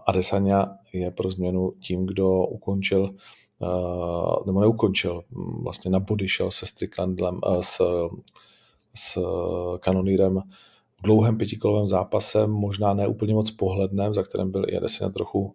Adesanya 0.06 0.68
je 0.92 1.10
pro 1.10 1.30
změnu 1.30 1.72
tím, 1.80 2.06
kdo 2.06 2.46
ukončil 2.46 3.02
uh, 3.02 4.46
nebo 4.46 4.60
neukončil, 4.60 5.22
vlastně 5.62 5.90
na 5.90 6.00
body 6.00 6.28
šel 6.28 6.50
se 6.50 6.66
Stricklandem, 6.66 7.40
uh, 7.46 7.60
s, 7.60 7.80
s 8.94 9.18
Kanonírem 9.80 10.40
v 10.98 11.02
dlouhém 11.02 11.38
pětikolovém 11.38 11.88
zápase, 11.88 12.46
možná 12.46 12.94
ne 12.94 13.08
úplně 13.08 13.34
moc 13.34 13.50
pohledném, 13.50 14.14
za 14.14 14.22
kterým 14.22 14.50
byl 14.50 14.64
i 14.68 14.76
Adesanya 14.76 15.12
trochu 15.12 15.54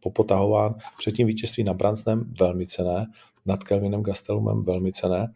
popotahován. 0.00 0.74
Předtím 0.98 1.26
vítězství 1.26 1.64
na 1.64 1.74
Bransnem 1.74 2.34
velmi 2.40 2.66
cené, 2.66 3.06
nad 3.46 3.64
Kelvinem 3.64 4.02
Gastelumem 4.02 4.62
velmi 4.62 4.92
cené. 4.92 5.34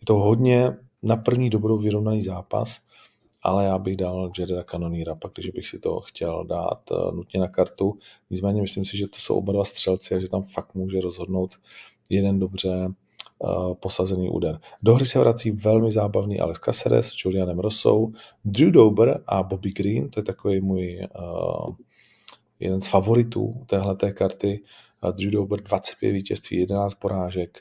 Je 0.00 0.04
to 0.06 0.14
hodně 0.14 0.76
na 1.02 1.16
první 1.16 1.50
dobrou 1.50 1.78
vyrovnaný 1.78 2.22
zápas, 2.22 2.80
ale 3.42 3.64
já 3.64 3.78
bych 3.78 3.96
dal 3.96 4.30
Jareda 4.38 4.64
Canoníra, 4.64 5.14
pak 5.14 5.32
když 5.34 5.50
bych 5.50 5.66
si 5.66 5.78
to 5.78 6.00
chtěl 6.00 6.44
dát 6.44 6.80
eh, 6.92 7.12
nutně 7.12 7.40
na 7.40 7.48
kartu. 7.48 7.98
Nicméně 8.30 8.60
myslím 8.60 8.84
si, 8.84 8.96
že 8.96 9.08
to 9.08 9.18
jsou 9.18 9.34
oba 9.34 9.52
dva 9.52 9.64
střelci 9.64 10.14
a 10.14 10.18
že 10.18 10.28
tam 10.28 10.42
fakt 10.42 10.74
může 10.74 11.00
rozhodnout 11.00 11.54
jeden 12.10 12.38
dobře 12.38 12.88
uh, 13.38 13.74
posazený 13.74 14.30
úder. 14.30 14.60
Do 14.82 14.94
hry 14.94 15.06
se 15.06 15.18
vrací 15.18 15.50
velmi 15.50 15.92
zábavný 15.92 16.40
Alex 16.40 16.60
Caceres 16.60 17.06
s 17.06 17.24
Julianem 17.24 17.58
Rossou, 17.58 18.12
Drew 18.44 18.70
Dober 18.70 19.22
a 19.26 19.42
Bobby 19.42 19.70
Green, 19.70 20.10
to 20.10 20.20
je 20.20 20.24
takový 20.24 20.60
můj 20.60 20.98
uh, 21.20 21.74
jeden 22.60 22.80
z 22.80 22.86
favoritů 22.86 23.62
téhleté 23.66 24.12
karty. 24.12 24.60
Drew 25.10 25.30
Dober 25.30 25.60
25 25.62 26.12
vítězství, 26.12 26.56
11 26.60 26.94
porážek. 26.94 27.58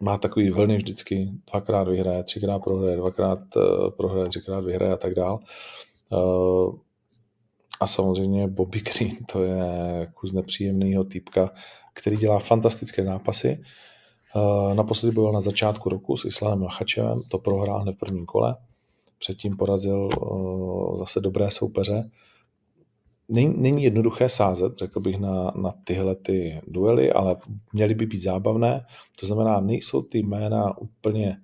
Má 0.00 0.18
takový 0.18 0.50
vlny 0.50 0.76
vždycky, 0.76 1.30
dvakrát 1.50 1.88
vyhraje, 1.88 2.24
třikrát 2.24 2.58
prohraje, 2.58 2.96
dvakrát 2.96 3.38
uh, 3.56 3.90
prohraje, 3.90 4.28
třikrát 4.28 4.60
vyhraje 4.60 4.92
a 4.92 4.96
tak 4.96 5.14
dál. 5.14 5.38
Uh, 6.12 6.74
a 7.80 7.86
samozřejmě 7.86 8.48
Bobby 8.48 8.80
Green, 8.80 9.16
to 9.32 9.42
je 9.42 10.06
kus 10.14 10.32
nepříjemného 10.32 11.04
týpka, 11.04 11.50
který 11.94 12.16
dělá 12.16 12.38
fantastické 12.38 13.04
zápasy. 13.04 13.62
Uh, 14.36 14.74
naposledy 14.74 15.14
byl 15.14 15.32
na 15.32 15.40
začátku 15.40 15.88
roku 15.88 16.16
s 16.16 16.24
Islámem 16.24 16.60
Machačevem, 16.60 17.22
to 17.28 17.38
prohrál 17.38 17.80
hned 17.80 17.92
v 17.92 17.98
prvním 17.98 18.26
kole. 18.26 18.56
Předtím 19.18 19.56
porazil 19.56 20.08
zase 20.98 21.20
dobré 21.20 21.50
soupeře 21.50 22.10
není, 23.28 23.54
není 23.56 23.84
jednoduché 23.84 24.28
sázet, 24.28 24.78
řekl 24.78 25.00
bych, 25.00 25.18
na, 25.18 25.52
na 25.56 25.74
tyhle 25.84 26.14
ty 26.14 26.60
duely, 26.66 27.12
ale 27.12 27.36
měly 27.72 27.94
by 27.94 28.06
být 28.06 28.22
zábavné. 28.22 28.86
To 29.20 29.26
znamená, 29.26 29.60
nejsou 29.60 30.02
ty 30.02 30.18
jména 30.18 30.78
úplně 30.78 31.36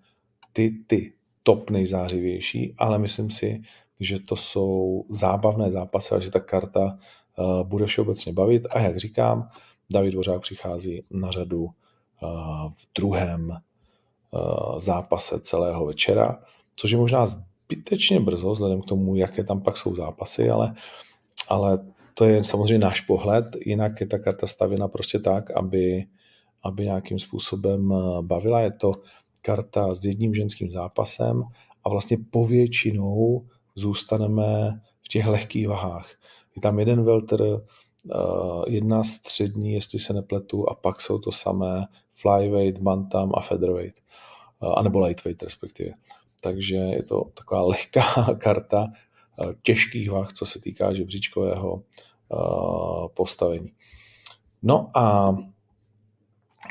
ty, 0.52 0.70
ty 0.86 1.12
top 1.42 1.70
nejzářivější, 1.70 2.74
ale 2.78 2.98
myslím 2.98 3.30
si, 3.30 3.62
že 4.00 4.20
to 4.20 4.36
jsou 4.36 5.04
zábavné 5.08 5.70
zápasy 5.70 6.14
a 6.14 6.20
že 6.20 6.30
ta 6.30 6.40
karta 6.40 6.98
uh, 7.38 7.62
bude 7.62 7.86
všeobecně 7.86 8.32
bavit. 8.32 8.66
A 8.70 8.80
jak 8.80 8.96
říkám, 8.96 9.48
David 9.92 10.12
Dvořák 10.12 10.40
přichází 10.40 11.02
na 11.10 11.30
řadu 11.30 11.62
uh, 11.62 11.70
v 12.70 12.86
druhém 12.96 13.50
uh, 13.50 14.78
zápase 14.78 15.40
celého 15.40 15.86
večera, 15.86 16.38
což 16.76 16.90
je 16.90 16.98
možná 16.98 17.26
zbytečně 17.26 18.20
brzo, 18.20 18.52
vzhledem 18.52 18.82
k 18.82 18.86
tomu, 18.86 19.16
jaké 19.16 19.44
tam 19.44 19.60
pak 19.60 19.76
jsou 19.76 19.94
zápasy, 19.94 20.50
ale 20.50 20.74
ale 21.48 21.78
to 22.14 22.24
je 22.24 22.44
samozřejmě 22.44 22.78
náš 22.78 23.00
pohled, 23.00 23.44
jinak 23.66 24.00
je 24.00 24.06
ta 24.06 24.18
karta 24.18 24.46
stavěna 24.46 24.88
prostě 24.88 25.18
tak, 25.18 25.50
aby, 25.50 26.04
aby 26.62 26.84
nějakým 26.84 27.18
způsobem 27.18 27.92
eh, 27.92 28.22
bavila. 28.22 28.60
Je 28.60 28.70
to 28.70 28.92
karta 29.42 29.94
s 29.94 30.04
jedním 30.04 30.34
ženským 30.34 30.70
zápasem 30.70 31.42
a 31.84 31.88
vlastně 31.88 32.16
povětšinou 32.30 33.46
zůstaneme 33.74 34.80
v 35.02 35.08
těch 35.08 35.26
lehkých 35.26 35.68
vahách. 35.68 36.10
Je 36.56 36.62
tam 36.62 36.78
jeden 36.78 37.04
welter, 37.04 37.42
eh, 37.42 37.60
jedna 38.68 39.04
střední, 39.04 39.72
jestli 39.72 39.98
se 39.98 40.12
nepletu, 40.12 40.70
a 40.70 40.74
pak 40.74 41.00
jsou 41.00 41.18
to 41.18 41.32
samé 41.32 41.86
flyweight, 42.12 42.82
bantam 42.82 43.32
a 43.34 43.40
featherweight, 43.40 43.98
eh, 44.62 44.66
anebo 44.76 45.00
lightweight 45.00 45.42
respektive. 45.42 45.90
Takže 46.40 46.76
je 46.76 47.02
to 47.02 47.24
taková 47.34 47.62
lehká 47.62 48.02
karta, 48.38 48.86
těžkých 49.62 50.10
vah, 50.10 50.32
co 50.32 50.46
se 50.46 50.60
týká 50.60 50.92
žebříčkového 50.92 51.82
eh, 51.82 52.36
postavení. 53.14 53.72
No 54.62 54.90
a 54.94 55.36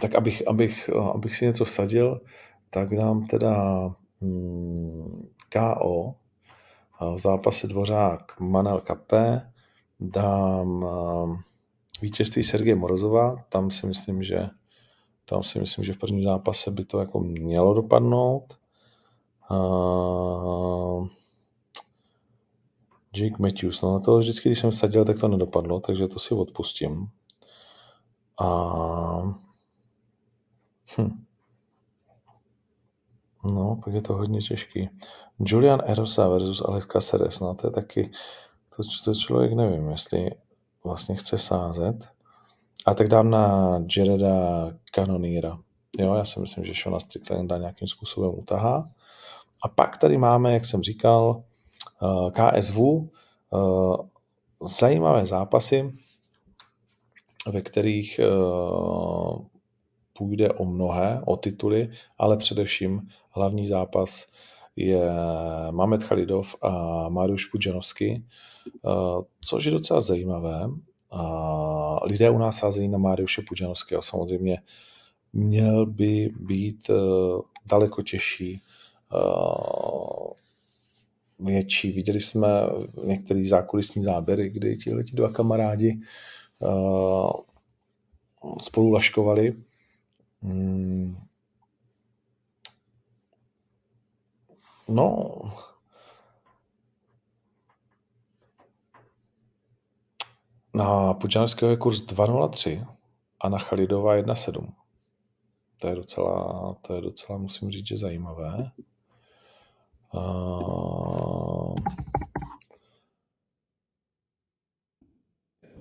tak 0.01 0.15
abych, 0.15 0.47
abych, 0.47 0.89
eh, 0.89 1.11
abych 1.13 1.35
si 1.35 1.45
něco 1.45 1.65
vsadil, 1.65 2.21
tak 2.69 2.95
dám 2.95 3.27
teda 3.27 3.87
mm, 4.21 5.29
KO 5.53 6.15
v 7.15 7.19
zápase 7.19 7.67
Dvořák 7.67 8.39
Manel 8.39 8.79
Kapé, 8.79 9.51
dám 9.99 10.85
vítězství 12.01 12.43
Sergeje 12.43 12.75
Morozova, 12.75 13.35
tam 13.49 13.71
si 13.71 13.87
myslím, 13.87 14.23
že 14.23 14.49
tam 15.25 15.43
si 15.43 15.59
myslím, 15.59 15.83
že 15.83 15.93
v 15.93 15.97
prvním 15.97 16.23
zápase 16.23 16.71
by 16.71 16.85
to 16.85 16.99
jako 16.99 17.19
mělo 17.19 17.73
dopadnout. 17.73 18.57
Jake 23.15 23.35
Matthews, 23.39 23.81
no 23.81 23.93
na 23.93 23.99
to 23.99 24.17
vždycky, 24.17 24.49
když 24.49 24.59
jsem 24.59 24.71
sadil, 24.71 25.05
tak 25.05 25.19
to 25.19 25.27
nedopadlo, 25.27 25.79
takže 25.79 26.07
to 26.07 26.19
si 26.19 26.33
odpustím. 26.33 27.07
A 28.41 28.47
hm. 30.97 31.23
No, 33.43 33.79
pak 33.83 33.93
je 33.93 34.01
to 34.01 34.13
hodně 34.13 34.39
těžký. 34.39 34.89
Julian 35.39 35.81
Erosa 35.85 36.27
versus 36.27 36.61
Alex 36.61 36.85
Caceres, 36.85 37.39
no 37.39 37.55
to 37.55 37.67
je 37.67 37.71
taky, 37.71 38.11
to, 38.75 38.83
to 39.05 39.13
člověk 39.13 39.53
nevím, 39.53 39.89
jestli 39.89 40.31
vlastně 40.83 41.15
chce 41.15 41.37
sázet. 41.37 42.09
A 42.85 42.93
tak 42.93 43.07
dám 43.07 43.29
na 43.29 43.79
Jareda 43.97 44.71
Canonira. 44.95 45.59
Jo, 45.99 46.15
já 46.15 46.25
si 46.25 46.39
myslím, 46.39 46.65
že 46.65 46.73
Shona 46.73 46.99
Strickland 46.99 47.51
nějakým 47.59 47.87
způsobem 47.87 48.31
utahá. 48.39 48.89
A 49.63 49.67
pak 49.67 49.97
tady 49.97 50.17
máme, 50.17 50.53
jak 50.53 50.65
jsem 50.65 50.83
říkal, 50.83 51.43
KSV, 52.31 52.79
eh, 52.79 53.57
zajímavé 54.61 55.25
zápasy, 55.25 55.93
ve 57.51 57.61
kterých 57.61 58.19
eh, 58.19 58.27
půjde 60.17 60.49
o 60.51 60.65
mnohé, 60.65 61.21
o 61.25 61.37
tituly, 61.37 61.91
ale 62.17 62.37
především 62.37 63.07
hlavní 63.29 63.67
zápas 63.67 64.27
je 64.75 65.09
Mamet 65.71 66.03
Khalidov 66.03 66.55
a 66.61 67.09
Mariusz 67.09 67.49
Pudžanovský, 67.51 68.25
což 69.41 69.65
je 69.65 69.71
docela 69.71 70.01
zajímavé. 70.01 70.69
Lidé 72.03 72.29
u 72.29 72.37
nás 72.37 72.57
sázejí 72.57 72.87
na 72.87 72.97
Mariuše 72.97 73.41
Pudžanovského. 73.47 74.01
Samozřejmě 74.01 74.61
měl 75.33 75.85
by 75.85 76.29
být 76.39 76.89
daleko 77.65 78.01
těžší 78.01 78.61
Eh, 79.13 80.33
větší. 81.43 81.91
Viděli 81.91 82.21
jsme 82.21 82.47
některé 83.03 83.47
zákulisní 83.47 84.03
záběry, 84.03 84.49
kdy 84.49 84.77
ti 84.77 84.91
dva 85.13 85.31
kamarádi 85.31 86.01
uh, 86.59 87.31
spolu 88.59 88.91
laškovali. 88.91 89.63
Hmm. 90.41 91.17
No, 94.87 95.35
na 100.73 101.13
Pučanského 101.13 101.71
je 101.71 101.77
kurz 101.77 102.01
2.03 102.01 102.87
a 103.41 103.49
na 103.49 103.57
Chalidova 103.57 104.15
1.7. 104.15 104.73
To 105.79 105.87
je 105.87 105.95
docela, 105.95 106.75
to 106.81 106.95
je 106.95 107.01
docela, 107.01 107.37
musím 107.37 107.71
říct, 107.71 107.87
že 107.87 107.97
zajímavé. 107.97 108.71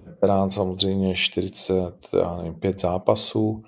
Veterán 0.07 0.51
samozřejmě 0.51 1.15
45 1.15 2.81
zápasů 2.81 3.65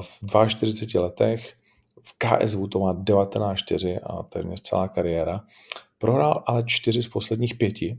v 0.00 0.48
42 0.48 1.02
letech. 1.02 1.54
V 2.02 2.18
KSV 2.18 2.58
to 2.72 2.78
má 2.78 2.94
19-4 2.94 4.00
a 4.02 4.22
téměř 4.22 4.60
celá 4.60 4.88
kariéra. 4.88 5.44
Prohrál 5.98 6.42
ale 6.46 6.62
čtyři 6.66 7.02
z 7.02 7.08
posledních 7.08 7.54
pěti, 7.54 7.98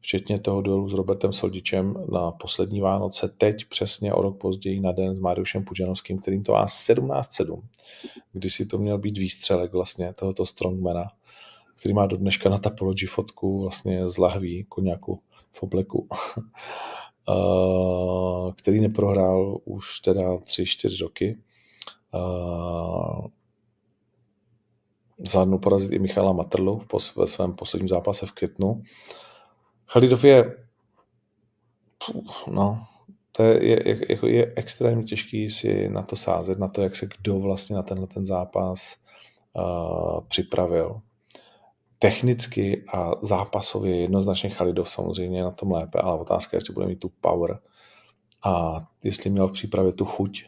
včetně 0.00 0.38
toho 0.38 0.62
duelu 0.62 0.88
s 0.88 0.92
Robertem 0.92 1.32
Soldičem 1.32 1.94
na 2.12 2.30
poslední 2.30 2.80
Vánoce, 2.80 3.28
teď 3.28 3.64
přesně 3.64 4.14
o 4.14 4.22
rok 4.22 4.38
později 4.38 4.80
na 4.80 4.92
den 4.92 5.16
s 5.16 5.20
Mariušem 5.20 5.64
Puđanovským, 5.64 6.18
kterým 6.18 6.42
to 6.42 6.52
má 6.52 6.66
17-7, 6.66 7.62
když 8.32 8.54
si 8.54 8.66
to 8.66 8.78
měl 8.78 8.98
být 8.98 9.18
výstřelek 9.18 9.72
vlastně 9.72 10.12
tohoto 10.12 10.46
strongmana 10.46 11.04
který 11.82 11.94
má 11.94 12.06
do 12.06 12.16
dneška 12.16 12.48
na 12.48 12.58
Tapology 12.58 13.06
fotku 13.06 13.60
vlastně 13.60 14.08
z 14.08 14.18
lahví 14.18 14.64
koněku 14.64 15.18
v 15.50 15.62
obleku, 15.62 16.08
který 18.62 18.80
neprohrál 18.80 19.58
už 19.64 20.00
teda 20.00 20.36
3-4 20.36 21.02
roky. 21.02 21.38
Zvládnul 25.18 25.58
porazit 25.58 25.92
i 25.92 25.98
Michala 25.98 26.32
Matrlu 26.32 26.82
ve 27.16 27.26
svém 27.26 27.52
posledním 27.52 27.88
zápase 27.88 28.26
v 28.26 28.32
květnu. 28.32 28.82
Chalidov 29.86 30.24
je 30.24 30.56
no, 32.50 32.86
to 33.32 33.42
je, 33.42 33.88
je, 33.88 34.12
jako 34.12 34.26
je 34.26 34.52
extrémně 34.56 35.04
těžký 35.04 35.50
si 35.50 35.88
na 35.88 36.02
to 36.02 36.16
sázet, 36.16 36.58
na 36.58 36.68
to, 36.68 36.82
jak 36.82 36.96
se 36.96 37.06
kdo 37.06 37.38
vlastně 37.38 37.76
na 37.76 37.82
tenhle 37.82 38.06
ten 38.06 38.26
zápas 38.26 38.96
uh, 39.56 40.20
připravil 40.28 41.02
technicky 42.02 42.84
a 42.92 43.10
zápasově 43.20 44.00
jednoznačně 44.00 44.50
Chalidov 44.50 44.90
samozřejmě 44.90 45.42
na 45.42 45.50
tom 45.50 45.72
lépe, 45.72 45.98
ale 45.98 46.20
otázka 46.20 46.56
je, 46.56 46.56
jestli 46.56 46.74
bude 46.74 46.86
mít 46.86 47.00
tu 47.00 47.08
power 47.20 47.58
a 48.44 48.76
jestli 49.04 49.30
měl 49.30 49.48
v 49.48 49.52
přípravě 49.52 49.92
tu 49.92 50.04
chuť 50.04 50.44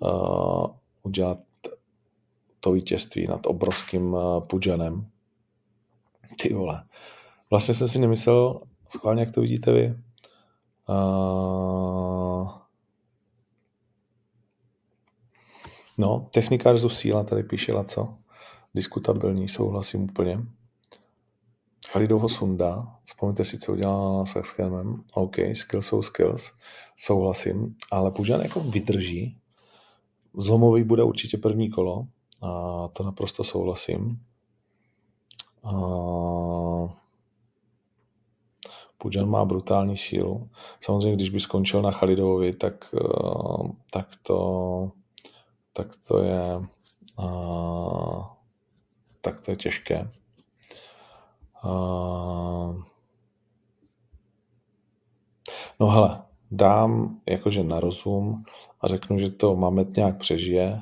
uh, 0.00 0.66
udělat 1.02 1.38
to 2.60 2.72
vítězství 2.72 3.26
nad 3.26 3.46
obrovským 3.46 4.14
uh, 4.14 4.40
Pudžanem. 4.46 5.10
Ty 6.42 6.54
vole. 6.54 6.84
Vlastně 7.50 7.74
jsem 7.74 7.88
si 7.88 7.98
nemyslel, 7.98 8.60
schválně, 8.88 9.20
jak 9.20 9.30
to 9.30 9.40
vidíte 9.40 9.72
vy, 9.72 9.94
uh, 10.88 12.50
No, 15.98 16.28
technika 16.32 16.70
versus 16.70 16.98
síla, 16.98 17.24
tady 17.24 17.42
píše 17.42 17.72
co? 17.84 18.14
Diskutabilní, 18.74 19.48
souhlasím 19.48 20.02
úplně. 20.02 20.38
Chalidovo 21.96 22.28
sunda, 22.28 22.98
vzpomněte 23.04 23.44
si, 23.44 23.58
co 23.58 23.72
udělal 23.72 24.26
s 24.26 24.36
Extremem, 24.36 25.04
OK, 25.14 25.36
skills 25.52 25.86
jsou 25.86 26.02
skills, 26.02 26.52
souhlasím, 26.96 27.76
ale 27.90 28.10
Pužan 28.10 28.40
jako 28.40 28.60
vydrží, 28.60 29.38
zlomový 30.34 30.84
bude 30.84 31.02
určitě 31.02 31.38
první 31.38 31.70
kolo, 31.70 32.06
a 32.42 32.88
to 32.88 33.02
naprosto 33.02 33.44
souhlasím. 33.44 34.20
A 35.64 35.72
Pujan 38.98 39.28
má 39.28 39.44
brutální 39.44 39.96
sílu. 39.96 40.50
Samozřejmě, 40.80 41.16
když 41.16 41.30
by 41.30 41.40
skončil 41.40 41.82
na 41.82 41.90
Chalidovovi, 41.90 42.52
tak, 42.52 42.94
eh, 42.94 43.68
tak, 43.90 44.08
to, 44.22 44.90
tak 45.72 45.88
to 46.08 46.22
je 46.22 46.66
tak 49.20 49.40
to 49.40 49.50
je 49.50 49.56
těžké. 49.56 50.10
No 55.80 55.88
hele, 55.88 56.22
dám 56.50 57.20
jakože 57.26 57.64
na 57.64 57.80
rozum 57.80 58.44
a 58.80 58.88
řeknu, 58.88 59.18
že 59.18 59.30
to 59.30 59.56
Mamet 59.56 59.96
nějak 59.96 60.18
přežije 60.18 60.80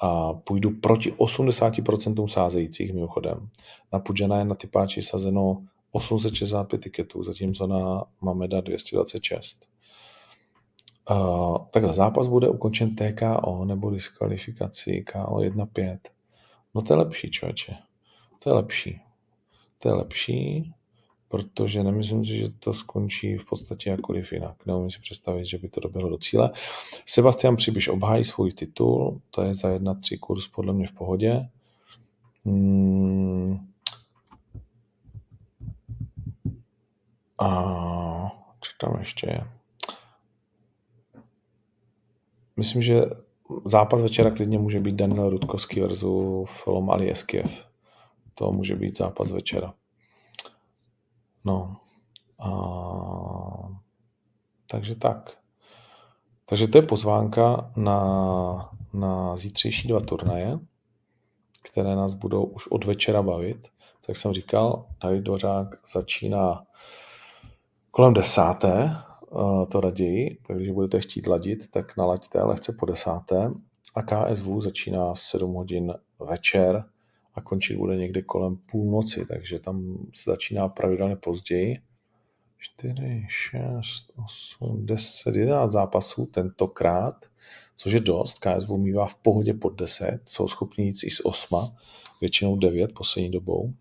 a 0.00 0.32
půjdu 0.32 0.70
proti 0.70 1.12
80% 1.12 2.26
sázejících 2.26 2.94
mimochodem. 2.94 3.48
Na 3.92 3.98
Pudžana 3.98 4.38
je 4.38 4.44
na 4.44 4.54
typáči 4.54 5.02
sazeno 5.02 5.64
865 5.90 6.78
tiketů, 6.78 7.22
zatímco 7.22 7.66
na 7.66 8.04
Mameda 8.20 8.60
226. 8.60 9.66
Uh, 11.10 11.56
takhle 11.70 11.92
zápas 11.92 12.26
bude 12.26 12.48
ukončen 12.48 12.96
TKO 12.96 13.64
nebo 13.64 13.90
diskvalifikací 13.90 15.04
KO 15.04 15.36
1.5. 15.36 15.98
No 16.74 16.82
to 16.82 16.92
je 16.92 16.96
lepší, 16.96 17.30
člověče. 17.30 17.76
To 18.38 18.50
je 18.50 18.54
lepší 18.54 19.05
to 19.78 19.88
je 19.88 19.94
lepší, 19.94 20.72
protože 21.28 21.82
nemyslím 21.82 22.24
si, 22.24 22.36
že 22.36 22.48
to 22.48 22.74
skončí 22.74 23.36
v 23.36 23.44
podstatě 23.44 23.90
jakkoliv 23.90 24.32
jinak. 24.32 24.66
Neumím 24.66 24.90
si 24.90 25.00
představit, 25.00 25.46
že 25.46 25.58
by 25.58 25.68
to 25.68 25.80
doběhlo 25.80 26.10
do 26.10 26.18
cíle. 26.18 26.50
Sebastian 27.06 27.56
Přibyš 27.56 27.88
obhájí 27.88 28.24
svůj 28.24 28.52
titul, 28.52 29.20
to 29.30 29.42
je 29.42 29.54
za 29.54 29.68
1-3 29.68 30.18
kurz 30.18 30.46
podle 30.46 30.72
mě 30.72 30.86
v 30.86 30.92
pohodě. 30.92 31.48
Hmm. 32.44 33.58
A 37.38 37.48
co 38.60 38.70
tam 38.80 38.96
ještě 38.98 39.26
je? 39.30 39.40
Myslím, 42.56 42.82
že 42.82 43.02
zápas 43.64 44.02
večera 44.02 44.30
klidně 44.30 44.58
může 44.58 44.80
být 44.80 44.94
Daniel 44.94 45.30
Rudkovský 45.30 45.80
versus 45.80 46.50
Folom 46.50 46.90
Ali 46.90 47.10
Eskiev 47.10 47.66
to 48.38 48.52
může 48.52 48.76
být 48.76 48.98
zápas 48.98 49.30
večera. 49.30 49.74
No. 51.44 51.76
A... 52.38 52.50
Takže 54.66 54.96
tak. 54.96 55.38
Takže 56.44 56.68
to 56.68 56.78
je 56.78 56.82
pozvánka 56.82 57.72
na, 57.76 58.70
na 58.92 59.36
zítřejší 59.36 59.88
dva 59.88 60.00
turnaje. 60.00 60.58
které 61.70 61.96
nás 61.96 62.14
budou 62.14 62.44
už 62.44 62.66
od 62.66 62.84
večera 62.84 63.22
bavit. 63.22 63.68
Tak 64.06 64.16
jsem 64.16 64.32
říkal, 64.32 64.86
David 65.02 65.24
Dvořák 65.24 65.68
začíná 65.92 66.66
kolem 67.90 68.14
desáté, 68.14 68.90
eh, 68.92 69.66
to 69.66 69.80
raději, 69.80 70.38
když 70.48 70.70
budete 70.70 71.00
chtít 71.00 71.26
ladit, 71.26 71.70
tak 71.70 71.96
nalaďte 71.96 72.42
lehce 72.42 72.72
po 72.78 72.86
desáté 72.86 73.50
a 73.94 74.02
KSV 74.02 74.60
začíná 74.60 75.14
7 75.14 75.54
hodin 75.54 75.94
večer 76.18 76.84
a 77.36 77.40
končit 77.40 77.76
bude 77.76 77.96
někde 77.96 78.22
kolem 78.22 78.56
půlnoci, 78.56 79.26
takže 79.26 79.58
tam 79.58 80.06
se 80.14 80.30
začíná 80.30 80.68
pravidelně 80.68 81.16
později. 81.16 81.78
4, 82.58 83.26
6, 83.28 84.12
8, 84.24 84.86
10, 84.86 85.36
11 85.36 85.72
zápasů 85.72 86.26
tentokrát, 86.26 87.14
což 87.76 87.92
je 87.92 88.00
dost. 88.00 88.38
KSV 88.38 88.70
mývá 88.70 89.06
v 89.06 89.14
pohodě 89.14 89.54
pod 89.54 89.70
10, 89.70 90.20
jsou 90.24 90.48
schopni 90.48 90.84
jít 90.84 90.96
i 91.04 91.10
z 91.10 91.20
8, 91.24 91.58
většinou 92.20 92.56
9 92.56 92.94
poslední 92.94 93.30
dobou. 93.30 93.72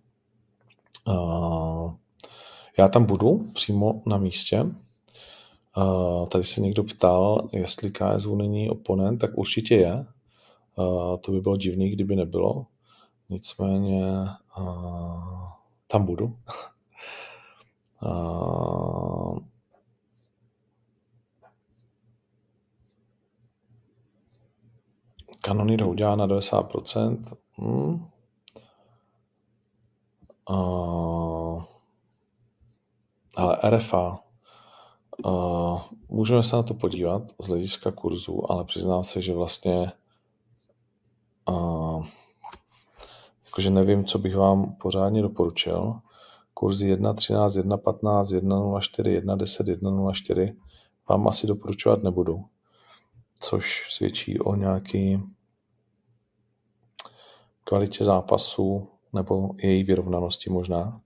Já 2.77 2.87
tam 2.87 3.05
budu 3.05 3.51
přímo 3.53 4.01
na 4.05 4.17
místě. 4.17 4.65
Tady 6.29 6.43
se 6.43 6.61
někdo 6.61 6.83
ptal, 6.83 7.49
jestli 7.53 7.91
KSV 7.91 8.27
není 8.35 8.69
oponent, 8.69 9.21
tak 9.21 9.37
určitě 9.37 9.75
je. 9.75 10.05
To 11.21 11.31
by 11.31 11.41
bylo 11.41 11.57
divný, 11.57 11.89
kdyby 11.89 12.15
nebylo. 12.15 12.65
Nicméně 13.29 14.25
tam 15.87 16.05
budu. 16.05 16.37
Kanonýr 25.45 25.81
ho 25.81 25.89
udělá 25.89 26.15
na 26.15 26.27
90%. 26.27 27.37
Hmm. 27.55 28.07
Uh, 30.49 31.63
ale 33.35 33.57
RFA, 33.69 34.19
uh, 35.25 35.81
můžeme 36.09 36.43
se 36.43 36.55
na 36.55 36.63
to 36.63 36.73
podívat 36.73 37.23
z 37.41 37.47
hlediska 37.47 37.91
kurzu, 37.91 38.51
ale 38.51 38.65
přiznám 38.65 39.03
se, 39.03 39.21
že 39.21 39.33
vlastně 39.33 39.91
uh, 41.49 42.05
jakože 43.55 43.69
nevím, 43.69 44.05
co 44.05 44.19
bych 44.19 44.35
vám 44.35 44.75
pořádně 44.75 45.21
doporučil. 45.21 45.93
Kurzy 46.53 46.95
1.13, 46.95 47.47
1.15, 47.47 48.23
1.04, 48.39 49.21
1.10, 49.21 49.75
1.04 49.81 50.55
vám 51.09 51.27
asi 51.27 51.47
doporučovat 51.47 52.03
nebudu, 52.03 52.45
což 53.39 53.91
svědčí 53.91 54.39
o 54.39 54.55
nějaký 54.55 55.23
kvalitě 57.63 58.03
zápasu 58.03 58.87
nebo 59.13 59.49
její 59.57 59.83
vyrovnanosti 59.83 60.49
možná. 60.49 61.01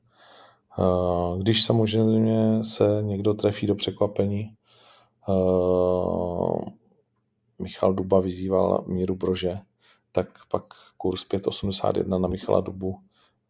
Eh, 0.79 1.37
když 1.39 1.65
samozřejmě 1.65 2.63
se 2.63 2.99
někdo 3.01 3.33
trefí 3.33 3.67
do 3.67 3.75
překvapení, 3.75 4.53
eh, 5.29 5.33
Michal 7.59 7.93
Duba 7.93 8.19
vyzýval 8.19 8.83
Míru 8.87 9.15
Brože, 9.15 9.59
tak 10.11 10.27
pak 10.47 10.63
kurz 10.97 11.25
5,81 11.25 12.19
na 12.19 12.27
Michala 12.27 12.61
Dubu 12.61 12.99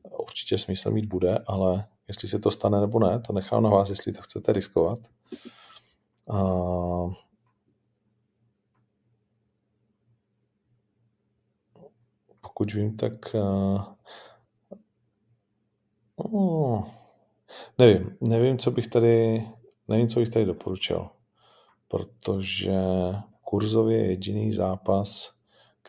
určitě 0.03 0.57
smysl 0.57 0.91
mít 0.91 1.05
bude, 1.05 1.37
ale 1.47 1.85
jestli 2.07 2.27
se 2.27 2.39
to 2.39 2.51
stane 2.51 2.81
nebo 2.81 2.99
ne, 2.99 3.19
to 3.19 3.33
nechám 3.33 3.63
na 3.63 3.69
vás, 3.69 3.89
jestli 3.89 4.13
to 4.13 4.21
chcete 4.21 4.53
riskovat. 4.53 4.99
Uh, 6.25 7.13
pokud 12.41 12.73
vím, 12.73 12.97
tak 12.97 13.35
uh, 13.35 13.83
uh, 16.15 16.83
nevím, 17.77 18.17
nevím, 18.21 18.57
co 18.57 18.71
bych 18.71 18.87
tady, 18.87 19.47
nevím, 19.87 20.07
co 20.07 20.19
bych 20.19 20.29
tady 20.29 20.45
doporučil, 20.45 21.09
protože 21.87 22.73
kurzově 23.41 24.05
jediný 24.05 24.53
zápas, 24.53 25.38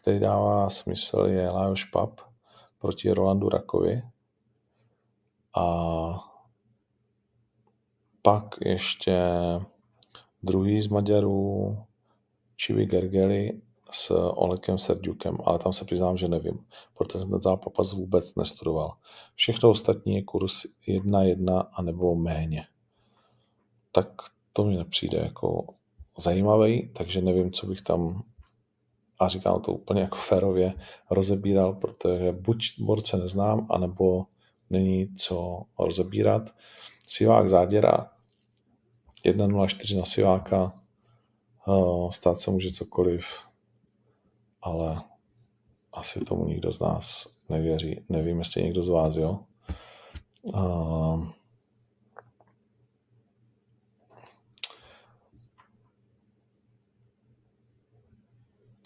který 0.01 0.19
dává 0.19 0.71
smysl, 0.71 1.19
je 1.19 1.51
Lajos 1.51 1.85
Pap 1.93 2.21
proti 2.79 3.13
Rolandu 3.13 3.49
Rakovi. 3.49 4.03
A 5.57 6.31
pak 8.23 8.55
ještě 8.61 9.21
druhý 10.43 10.83
z 10.83 10.89
Maďarů, 10.89 11.79
Čivi 12.57 12.87
Gergely 12.87 13.61
s 13.91 14.11
Olekem 14.35 14.79
Serdiukem, 14.79 15.39
ale 15.45 15.59
tam 15.59 15.73
se 15.73 15.85
přiznám, 15.85 16.17
že 16.17 16.29
nevím, 16.29 16.67
protože 16.99 17.19
jsem 17.19 17.31
ten 17.31 17.43
zápas 17.43 17.93
vůbec 17.93 18.35
nestudoval. 18.35 18.93
Všechno 19.35 19.71
ostatní 19.71 20.15
je 20.15 20.23
kurz 20.23 20.53
1-1 20.89 21.67
a 21.73 21.83
nebo 21.83 22.15
méně. 22.15 22.67
Tak 23.93 24.09
to 24.53 24.65
mi 24.65 24.77
nepřijde 24.77 25.19
jako 25.19 25.67
zajímavý, 26.19 26.89
takže 26.89 27.21
nevím, 27.21 27.53
co 27.53 27.67
bych 27.67 27.83
tam 27.83 28.23
a 29.21 29.29
říkám 29.29 29.63
to 29.63 29.73
úplně 29.73 30.01
jako 30.01 30.17
férově 30.17 30.75
rozebíral, 31.11 31.73
protože 31.73 32.33
buď 32.33 32.65
borce 32.79 33.17
neznám, 33.17 33.67
anebo 33.71 34.25
není 34.71 35.17
co 35.17 35.63
rozebírat. 35.79 36.43
Sivák 37.07 37.49
záděra 37.49 38.11
1.04 39.27 39.99
na 39.99 40.05
Siváka, 40.05 40.73
stát 42.11 42.39
se 42.39 42.51
může 42.51 42.73
cokoliv, 42.73 43.25
ale 44.63 45.03
asi 45.93 46.21
tomu 46.21 46.47
nikdo 46.47 46.73
z 46.73 46.81
nás 46.81 47.29
nevěří. 47.49 48.05
Nevím, 48.09 48.39
jestli 48.39 48.63
někdo 48.63 48.83
z 48.83 48.89
vás, 48.89 49.17
jo. 49.17 49.39
Uh, 50.43 51.29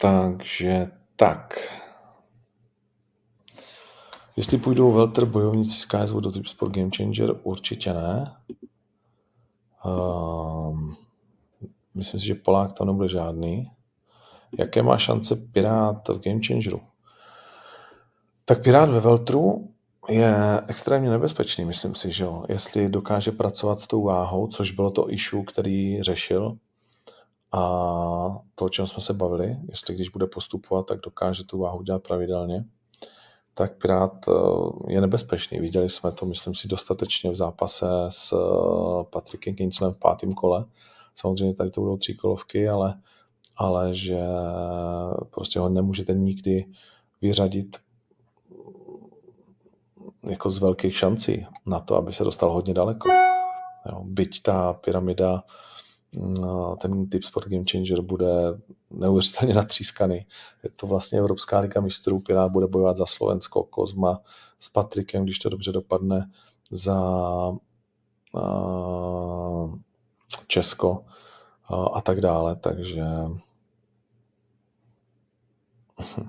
Takže 0.05 0.87
tak. 1.15 1.59
Jestli 4.37 4.57
půjdou 4.57 4.91
Welter 4.91 5.25
bojovníci 5.25 5.79
z 5.79 5.85
KSV 5.85 6.15
do 6.15 6.31
Typ 6.31 6.47
Sport 6.47 6.75
Game 6.75 6.89
Changer, 6.97 7.35
určitě 7.43 7.93
ne. 7.93 8.35
Um, 9.85 10.95
myslím 11.95 12.19
si, 12.19 12.25
že 12.25 12.35
Polák 12.35 12.73
tam 12.73 12.87
nebude 12.87 13.09
žádný. 13.09 13.71
Jaké 14.59 14.83
má 14.83 14.97
šance 14.97 15.35
Pirát 15.35 16.07
v 16.07 16.19
Game 16.19 16.39
Changeru? 16.47 16.81
Tak 18.45 18.63
Pirát 18.63 18.89
ve 18.89 18.99
Veltru 18.99 19.69
je 20.09 20.61
extrémně 20.67 21.09
nebezpečný, 21.09 21.65
myslím 21.65 21.95
si, 21.95 22.11
že 22.11 22.23
jo. 22.23 22.45
Jestli 22.49 22.89
dokáže 22.89 23.31
pracovat 23.31 23.79
s 23.79 23.87
tou 23.87 24.03
váhou, 24.03 24.47
což 24.47 24.71
bylo 24.71 24.91
to 24.91 25.11
issue, 25.11 25.43
který 25.43 26.03
řešil, 26.03 26.57
a 27.55 28.39
to, 28.55 28.65
o 28.65 28.69
čem 28.69 28.87
jsme 28.87 29.01
se 29.01 29.13
bavili, 29.13 29.57
jestli 29.69 29.95
když 29.95 30.09
bude 30.09 30.27
postupovat, 30.27 30.85
tak 30.85 30.99
dokáže 30.99 31.43
tu 31.43 31.57
váhu 31.57 31.81
dělat 31.81 32.03
pravidelně, 32.03 32.65
tak 33.53 33.77
Pirát 33.77 34.25
eh, 34.27 34.93
je 34.93 35.01
nebezpečný. 35.01 35.59
Viděli 35.59 35.89
jsme 35.89 36.11
to, 36.11 36.25
myslím 36.25 36.55
si, 36.55 36.67
dostatečně 36.67 37.29
v 37.29 37.35
zápase 37.35 37.87
s 38.09 38.33
eh, 38.33 39.03
Patrikem 39.09 39.55
Kinslem 39.55 39.93
v 39.93 39.99
pátém 39.99 40.33
kole. 40.33 40.65
Samozřejmě 41.15 41.55
tady 41.55 41.71
to 41.71 41.81
budou 41.81 41.97
tři 41.97 42.13
kolovky, 42.13 42.69
ale, 42.69 42.93
ale 43.57 43.95
že 43.95 44.19
prostě 45.29 45.59
ho 45.59 45.69
nemůžete 45.69 46.13
nikdy 46.13 46.65
vyřadit 47.21 47.77
jako 50.29 50.49
z 50.49 50.59
velkých 50.59 50.97
šancí 50.97 51.47
na 51.65 51.79
to, 51.79 51.95
aby 51.95 52.13
se 52.13 52.23
dostal 52.23 52.51
hodně 52.51 52.73
daleko. 52.73 53.09
byť 54.03 54.41
ta 54.41 54.73
pyramida 54.73 55.43
ten 56.81 57.09
typ 57.09 57.23
Sport 57.23 57.47
Game 57.47 57.63
Changer 57.71 58.01
bude 58.01 58.27
neuvěřitelně 58.91 59.53
natřískaný. 59.53 60.25
Je 60.63 60.69
to 60.75 60.87
vlastně 60.87 61.19
Evropská 61.19 61.59
liga 61.59 61.81
mistrů, 61.81 62.19
která 62.19 62.47
bude 62.47 62.67
bojovat 62.67 62.97
za 62.97 63.05
Slovensko, 63.05 63.63
Kozma 63.63 64.21
s 64.59 64.69
Patrikem, 64.69 65.23
když 65.23 65.39
to 65.39 65.49
dobře 65.49 65.71
dopadne, 65.71 66.31
za 66.71 66.99
uh, 68.33 69.75
Česko 70.47 70.91
uh, 70.91 71.97
a 71.97 72.01
tak 72.01 72.21
dále, 72.21 72.55
takže 72.55 73.03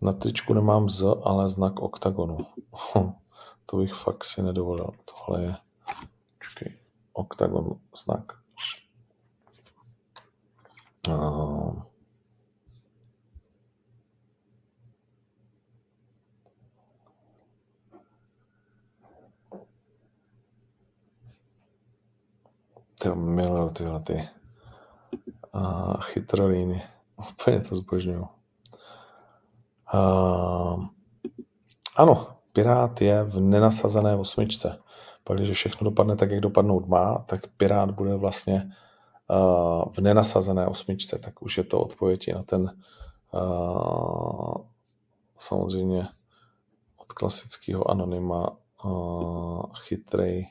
na 0.00 0.12
tričku 0.12 0.54
nemám 0.54 0.88
Z, 0.88 1.04
ale 1.22 1.48
znak 1.48 1.80
oktagonu. 1.80 2.38
to 3.66 3.76
bych 3.76 3.94
fakt 3.94 4.24
si 4.24 4.42
nedovolil. 4.42 4.90
Tohle 5.04 5.42
je, 5.42 5.56
oktagon 7.12 7.78
znak. 8.04 8.45
To 11.06 11.82
miluju 23.14 23.70
tyhle 23.70 24.00
ty 24.00 24.28
uh, 25.54 26.00
chytrolíny. 26.00 26.82
Úplně 27.30 27.60
to 27.60 27.76
zbožňuju. 27.76 28.28
Ano, 31.96 32.26
Pirát 32.52 33.00
je 33.00 33.24
v 33.24 33.40
nenasazené 33.40 34.16
osmičce. 34.16 34.78
Pak, 35.24 35.38
když 35.38 35.50
všechno 35.50 35.84
dopadne 35.84 36.16
tak, 36.16 36.30
jak 36.30 36.40
dopadnout 36.40 36.88
má, 36.88 37.18
tak 37.18 37.46
Pirát 37.46 37.90
bude 37.90 38.14
vlastně 38.14 38.70
v 39.90 39.98
nenasazené 39.98 40.66
osmičce. 40.66 41.18
Tak 41.18 41.42
už 41.42 41.58
je 41.58 41.64
to 41.64 41.80
odpověď 41.80 42.34
na 42.34 42.42
ten 42.42 42.82
uh, 43.32 44.54
samozřejmě 45.36 46.08
od 46.96 47.12
klasického 47.12 47.90
anonyma 47.90 48.50
uh, 48.84 49.62
chytrej 49.74 50.46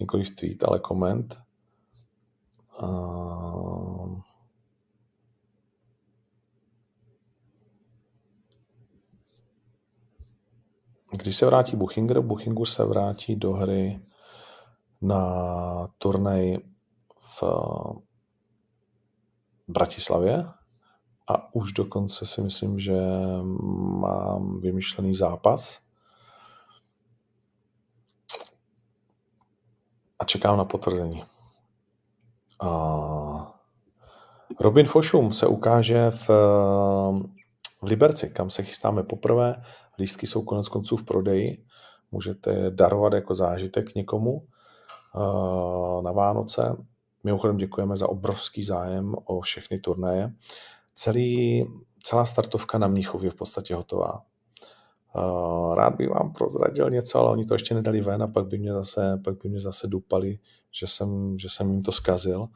nikoliv 0.00 0.36
tweet, 0.36 0.64
ale 0.64 0.78
koment. 0.78 1.38
Když 11.10 11.36
se 11.36 11.46
vrátí 11.46 11.76
Buchinger, 11.76 12.20
Buchinger 12.20 12.66
se 12.66 12.84
vrátí 12.84 13.36
do 13.36 13.52
hry 13.52 14.00
na 15.00 15.88
turnaj 15.98 16.56
v 17.18 17.42
Bratislavě 19.68 20.44
a 21.28 21.54
už 21.54 21.72
dokonce 21.72 22.26
si 22.26 22.42
myslím, 22.42 22.78
že 22.78 22.96
mám 24.00 24.60
vymyšlený 24.60 25.14
zápas 25.14 25.80
a 30.18 30.24
čekám 30.24 30.58
na 30.58 30.64
potvrzení. 30.64 31.24
A 32.60 33.54
Robin 34.60 34.86
Fošum 34.86 35.32
se 35.32 35.46
ukáže 35.46 36.10
v, 36.10 36.28
v 37.82 37.86
Liberci, 37.86 38.30
kam 38.30 38.50
se 38.50 38.62
chystáme 38.62 39.02
poprvé. 39.02 39.62
Lístky 39.98 40.26
jsou 40.26 40.42
konec 40.42 40.68
konců 40.68 40.96
v 40.96 41.04
prodeji. 41.04 41.66
Můžete 42.10 42.70
darovat 42.70 43.12
jako 43.12 43.34
zážitek 43.34 43.94
někomu 43.94 44.42
eh, 44.42 46.02
na 46.02 46.12
Vánoce. 46.12 46.76
Mimochodem 47.24 47.56
děkujeme 47.56 47.96
za 47.96 48.08
obrovský 48.08 48.64
zájem 48.64 49.14
o 49.24 49.40
všechny 49.40 49.78
turnaje. 49.78 50.32
Celý, 50.94 51.64
celá 52.02 52.24
startovka 52.24 52.78
na 52.78 52.88
Mnichově 52.88 53.26
je 53.26 53.30
v 53.30 53.34
podstatě 53.34 53.74
hotová. 53.74 54.22
Eh, 55.16 55.74
rád 55.74 55.94
bych 55.96 56.08
vám 56.08 56.32
prozradil 56.32 56.90
něco, 56.90 57.18
ale 57.18 57.30
oni 57.30 57.44
to 57.44 57.54
ještě 57.54 57.74
nedali 57.74 58.00
ven 58.00 58.22
a 58.22 58.26
pak 58.26 58.46
by 58.46 58.58
mě 58.58 58.72
zase, 58.72 59.20
pak 59.24 59.42
by 59.42 59.48
mě 59.48 59.60
zase 59.60 59.86
dupali, 59.86 60.38
že 60.72 60.86
jsem, 60.86 61.38
že 61.38 61.48
jsem 61.48 61.70
jim 61.70 61.82
to 61.82 61.92
zkazil. 61.92 62.48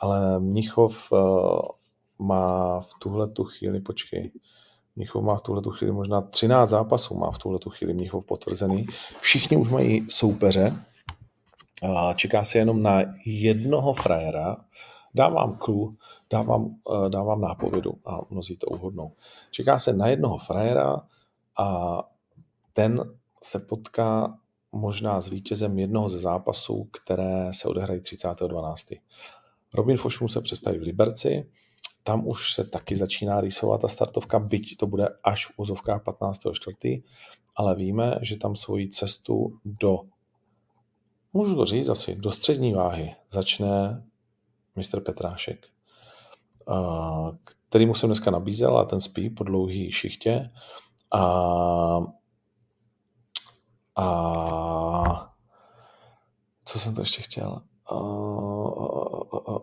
Ale 0.00 0.40
Mnichov 0.40 1.12
eh, 1.12 1.16
má 2.18 2.80
v 2.80 2.90
tuhle 2.98 3.28
tu 3.28 3.44
chvíli, 3.44 3.80
počkej, 3.80 4.32
Mnichov 4.96 5.24
má 5.24 5.36
v 5.36 5.40
tuhle 5.40 5.62
chvíli 5.78 5.92
možná 5.92 6.20
13 6.20 6.70
zápasů, 6.70 7.14
má 7.14 7.30
v 7.30 7.38
tuhle 7.38 7.58
chvíli 7.68 7.94
Mnichov 7.94 8.24
potvrzený. 8.24 8.86
Všichni 9.20 9.56
už 9.56 9.68
mají 9.68 10.06
soupeře. 10.10 10.72
Čeká 12.14 12.44
se 12.44 12.58
jenom 12.58 12.82
na 12.82 13.02
jednoho 13.26 13.92
frajera. 13.92 14.56
Dávám 15.14 15.58
clue, 15.64 15.94
dávám, 16.30 16.74
eh, 16.94 17.08
dávám 17.08 17.40
nápovědu 17.40 17.92
a 18.06 18.20
mnozí 18.30 18.56
to 18.56 18.66
uhodnou. 18.66 19.12
Čeká 19.50 19.78
se 19.78 19.92
na 19.92 20.06
jednoho 20.06 20.38
frajera 20.38 20.96
a 21.56 21.98
ten 22.72 23.04
se 23.42 23.58
potká 23.58 24.38
možná 24.72 25.20
s 25.20 25.28
vítězem 25.28 25.78
jednoho 25.78 26.08
ze 26.08 26.18
zápasů, 26.18 26.88
které 26.92 27.52
se 27.52 27.68
odehrají 27.68 28.00
30.12. 28.00 29.00
Robin 29.74 29.96
Fošum 29.96 30.28
se 30.28 30.40
představí 30.40 30.78
v 30.78 30.82
Liberci, 30.82 31.50
tam 32.04 32.28
už 32.28 32.54
se 32.54 32.64
taky 32.64 32.96
začíná 32.96 33.40
rýsovat 33.40 33.80
ta 33.80 33.88
startovka, 33.88 34.38
byť 34.38 34.76
to 34.76 34.86
bude 34.86 35.08
až 35.24 35.46
v 35.46 35.50
úzovkách 35.56 36.02
15.4., 36.04 37.02
ale 37.56 37.76
víme, 37.76 38.18
že 38.22 38.36
tam 38.36 38.56
svoji 38.56 38.88
cestu 38.88 39.58
do, 39.64 39.98
můžu 41.32 41.54
to 41.54 41.64
říct 41.64 41.88
asi, 41.88 42.16
do 42.16 42.32
střední 42.32 42.72
váhy 42.72 43.16
začne 43.30 44.04
mistr 44.76 45.00
Petrášek, 45.00 45.66
který 47.68 47.86
mu 47.86 47.94
jsem 47.94 48.08
dneska 48.08 48.30
nabízel 48.30 48.78
a 48.78 48.84
ten 48.84 49.00
spí 49.00 49.30
po 49.30 49.44
dlouhý 49.44 49.92
šichtě 49.92 50.50
a, 51.14 52.00
a 53.96 55.34
co 56.64 56.78
jsem 56.78 56.94
to 56.94 57.00
ještě 57.00 57.22
chtěl? 57.22 57.62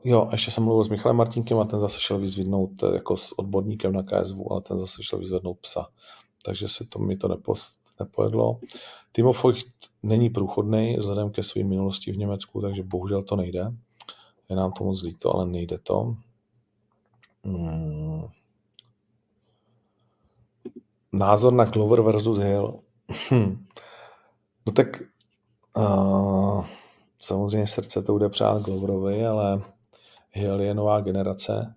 jo, 0.03 0.29
ještě 0.31 0.51
jsem 0.51 0.63
mluvil 0.63 0.83
s 0.83 0.89
Michalem 0.89 1.15
Martinkem 1.15 1.59
a 1.59 1.65
ten 1.65 1.79
zase 1.79 2.01
šel 2.01 2.19
vyzvednout 2.19 2.83
eh, 2.83 2.93
jako 2.93 3.17
s 3.17 3.39
odborníkem 3.39 3.93
na 3.93 4.03
KSV, 4.03 4.41
ale 4.49 4.61
ten 4.61 4.79
zase 4.79 5.03
šel 5.03 5.19
vyzvednout 5.19 5.59
psa. 5.59 5.87
Takže 6.45 6.67
se 6.67 6.85
to 6.85 6.99
mi 6.99 7.17
to 7.17 7.27
nepo, 7.27 7.53
nepojedlo. 7.99 8.59
Timo 9.11 9.33
Feucht 9.33 9.67
není 10.03 10.29
průchodný 10.29 10.95
vzhledem 10.97 11.31
ke 11.31 11.43
své 11.43 11.63
minulosti 11.63 12.11
v 12.11 12.17
Německu, 12.17 12.61
takže 12.61 12.83
bohužel 12.83 13.23
to 13.23 13.35
nejde. 13.35 13.71
Je 14.49 14.55
nám 14.55 14.71
to 14.71 14.83
moc 14.83 15.03
líto, 15.03 15.35
ale 15.35 15.45
nejde 15.45 15.77
to. 15.77 16.15
Hmm. 17.43 18.27
Názor 21.13 21.53
na 21.53 21.65
Clover 21.65 22.01
versus 22.01 22.39
Hill. 22.39 22.79
Hm. 23.31 23.65
No 24.65 24.73
tak 24.73 24.87
uh, 25.77 26.65
samozřejmě 27.19 27.67
srdce 27.67 28.01
to 28.01 28.13
bude 28.13 28.29
přát 28.29 28.61
Gloverovi, 28.61 29.25
ale 29.25 29.61
Hill 30.31 30.61
je 30.61 30.73
nová 30.73 31.01
generace, 31.01 31.75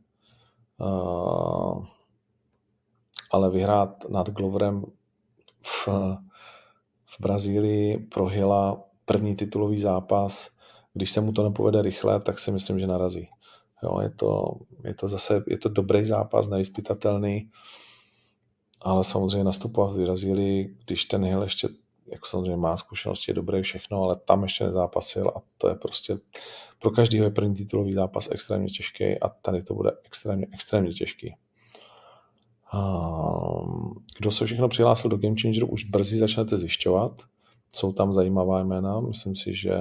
uh, 0.80 1.86
ale 3.30 3.50
vyhrát 3.50 4.08
nad 4.08 4.30
Gloverem 4.30 4.84
v, 5.62 5.88
v 7.06 7.20
Brazílii 7.20 7.98
pro 7.98 8.26
Hilla 8.26 8.82
první 9.04 9.36
titulový 9.36 9.80
zápas, 9.80 10.50
když 10.94 11.10
se 11.10 11.20
mu 11.20 11.32
to 11.32 11.44
nepovede 11.44 11.82
rychle, 11.82 12.20
tak 12.20 12.38
si 12.38 12.50
myslím, 12.50 12.80
že 12.80 12.86
narazí. 12.86 13.28
Jo, 13.82 14.00
je, 14.00 14.10
to, 14.10 14.44
je 14.84 14.94
to 14.94 15.08
zase 15.08 15.42
je 15.46 15.58
to 15.58 15.68
dobrý 15.68 16.04
zápas, 16.04 16.48
nevyspytatelný, 16.48 17.50
ale 18.80 19.04
samozřejmě 19.04 19.44
nastupovat 19.44 19.92
v 19.92 20.02
Brazílii, 20.02 20.76
když 20.86 21.04
ten 21.04 21.24
Hill 21.24 21.42
ještě 21.42 21.68
jako 22.10 22.26
samozřejmě 22.26 22.56
má 22.56 22.76
zkušenosti, 22.76 23.30
je 23.30 23.34
dobré 23.34 23.62
všechno, 23.62 24.02
ale 24.02 24.16
tam 24.16 24.42
ještě 24.42 24.64
nezápasil 24.64 25.28
a 25.28 25.42
to 25.58 25.68
je 25.68 25.74
prostě 25.74 26.18
pro 26.78 26.90
každýho 26.90 27.24
je 27.24 27.30
první 27.30 27.54
titulový 27.54 27.94
zápas 27.94 28.28
extrémně 28.32 28.68
těžký 28.68 29.20
a 29.20 29.28
tady 29.28 29.62
to 29.62 29.74
bude 29.74 29.90
extrémně, 30.04 30.46
extrémně 30.52 30.92
těžký. 30.92 31.34
Kdo 34.18 34.30
se 34.30 34.46
všechno 34.46 34.68
přihlásil 34.68 35.10
do 35.10 35.16
Game 35.16 35.34
Changeru, 35.42 35.66
už 35.66 35.84
brzy 35.84 36.18
začnete 36.18 36.58
zjišťovat. 36.58 37.22
Jsou 37.72 37.92
tam 37.92 38.14
zajímavá 38.14 38.62
jména, 38.62 39.00
myslím 39.00 39.36
si, 39.36 39.54
že 39.54 39.74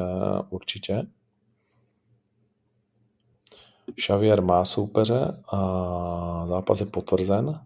určitě. 0.50 1.08
Xavier 3.96 4.42
má 4.42 4.66
soupeře 4.66 5.44
a 5.52 6.44
zápas 6.48 6.80
je 6.80 6.86
potvrzen. 6.86 7.66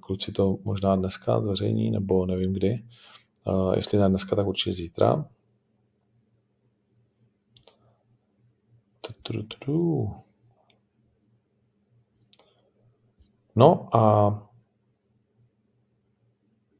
Kluci 0.00 0.32
to 0.32 0.58
možná 0.64 0.96
dneska 0.96 1.40
zveřejní, 1.42 1.90
nebo 1.90 2.26
nevím 2.26 2.52
kdy. 2.52 2.84
Jestli 3.74 3.98
ne 3.98 4.08
dneska, 4.08 4.36
tak 4.36 4.46
určitě 4.46 4.72
zítra. 4.72 5.24
No 13.56 13.96
a 13.96 14.32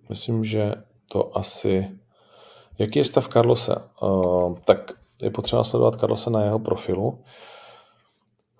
myslím, 0.08 0.44
že 0.44 0.74
to 1.08 1.36
asi... 1.36 1.98
Jaký 2.78 2.98
je 2.98 3.04
stav 3.04 3.28
Carlose? 3.28 3.74
Uh, 4.02 4.58
tak 4.66 4.92
je 5.22 5.30
potřeba 5.30 5.64
sledovat 5.64 6.00
Carlose 6.00 6.30
na 6.30 6.44
jeho 6.44 6.58
profilu. 6.58 7.22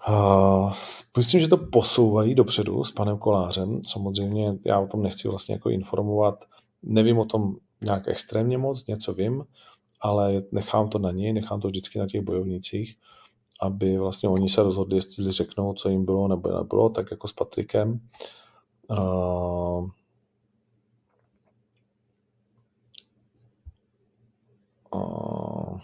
Uh, 0.09 0.73
myslím, 1.17 1.41
že 1.41 1.49
to 1.49 1.57
posouvají 1.57 2.35
dopředu 2.35 2.85
s 2.85 2.93
panem 2.93 3.19
Kolářem. 3.19 3.81
Samozřejmě 3.85 4.55
já 4.67 4.81
o 4.81 4.87
tom 4.87 5.03
nechci 5.03 5.29
vlastně 5.29 5.55
jako 5.55 5.71
informovat. 5.71 6.45
Nevím 6.83 7.19
o 7.19 7.25
tom 7.25 7.57
nějak 7.81 8.09
extrémně 8.09 8.59
moc, 8.59 8.87
něco 8.87 9.15
vím, 9.15 9.45
ale 10.01 10.43
nechám 10.53 10.89
to 10.89 10.99
na 10.99 11.11
něj, 11.11 11.33
nechám 11.33 11.61
to 11.61 11.69
vždycky 11.69 11.99
na 11.99 12.07
těch 12.07 12.21
bojovnících, 12.21 12.97
aby 13.61 13.99
vlastně 13.99 14.29
oni 14.29 14.49
se 14.49 14.63
rozhodli, 14.63 14.97
jestli 14.97 15.33
řeknou, 15.33 15.75
co 15.75 15.89
jim 15.89 16.05
bylo 16.05 16.29
nebo 16.29 16.59
nebylo, 16.59 16.89
tak 16.89 17.11
jako 17.11 17.29
s 17.29 17.33
Patrikem. 17.33 18.01
Uh, 18.91 19.89
uh, 24.95 25.81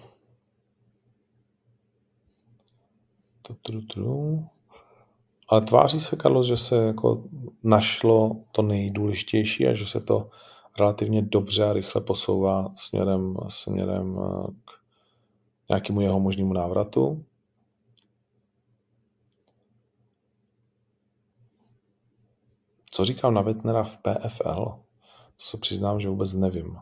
ale 5.48 5.60
tváří 5.60 6.00
se, 6.00 6.16
Carlos, 6.16 6.46
že 6.46 6.56
se 6.56 6.76
jako 6.76 7.24
našlo 7.62 8.36
to 8.52 8.62
nejdůležitější 8.62 9.66
a 9.66 9.74
že 9.74 9.86
se 9.86 10.00
to 10.00 10.30
relativně 10.78 11.22
dobře 11.22 11.64
a 11.64 11.72
rychle 11.72 12.00
posouvá 12.00 12.72
směrem, 12.76 13.36
směrem 13.48 14.18
k 14.64 14.70
nějakému 15.68 16.00
jeho 16.00 16.20
možnému 16.20 16.52
návratu. 16.52 17.24
Co 22.90 23.04
říkám 23.04 23.34
na 23.34 23.42
Wittnera 23.42 23.84
v 23.84 23.96
PFL? 23.96 24.64
To 25.36 25.44
se 25.44 25.56
přiznám, 25.56 26.00
že 26.00 26.08
vůbec 26.08 26.32
nevím. 26.32 26.78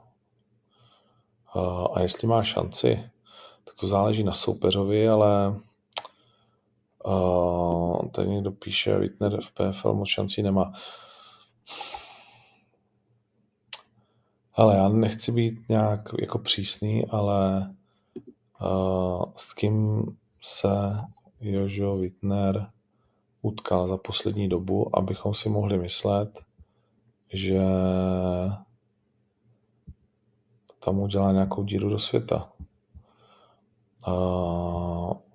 A 1.95 2.01
jestli 2.01 2.29
má 2.29 2.45
šanci, 2.45 3.11
tak 3.65 3.75
to 3.75 3.87
záleží 3.87 4.25
na 4.25 4.33
soupeřovi, 4.33 5.09
ale 5.09 5.61
tady 8.13 8.29
někdo 8.29 8.53
píše, 8.53 8.99
Wittner 8.99 9.41
v 9.41 9.53
PFL 9.53 9.95
moc 9.95 10.09
šancí 10.09 10.43
nemá. 10.43 10.73
Ale 14.55 14.77
já 14.77 14.89
nechci 14.89 15.33
být 15.33 15.69
nějak 15.69 16.09
jako 16.21 16.39
přísný, 16.39 17.07
ale 17.07 17.71
uh, 18.61 19.25
s 19.37 19.53
kým 19.53 20.05
se 20.43 20.69
Jožo 21.41 21.97
Wittner 21.97 22.71
utkal 23.43 23.89
za 23.89 23.97
poslední 23.97 24.49
dobu, 24.49 24.97
abychom 24.97 25.35
si 25.35 25.49
mohli 25.49 25.79
myslet, 25.79 26.41
že 27.33 27.61
tam 30.85 30.99
udělá 31.01 31.33
nějakou 31.33 31.65
díru 31.65 31.91
do 31.91 31.99
světa. 31.99 32.53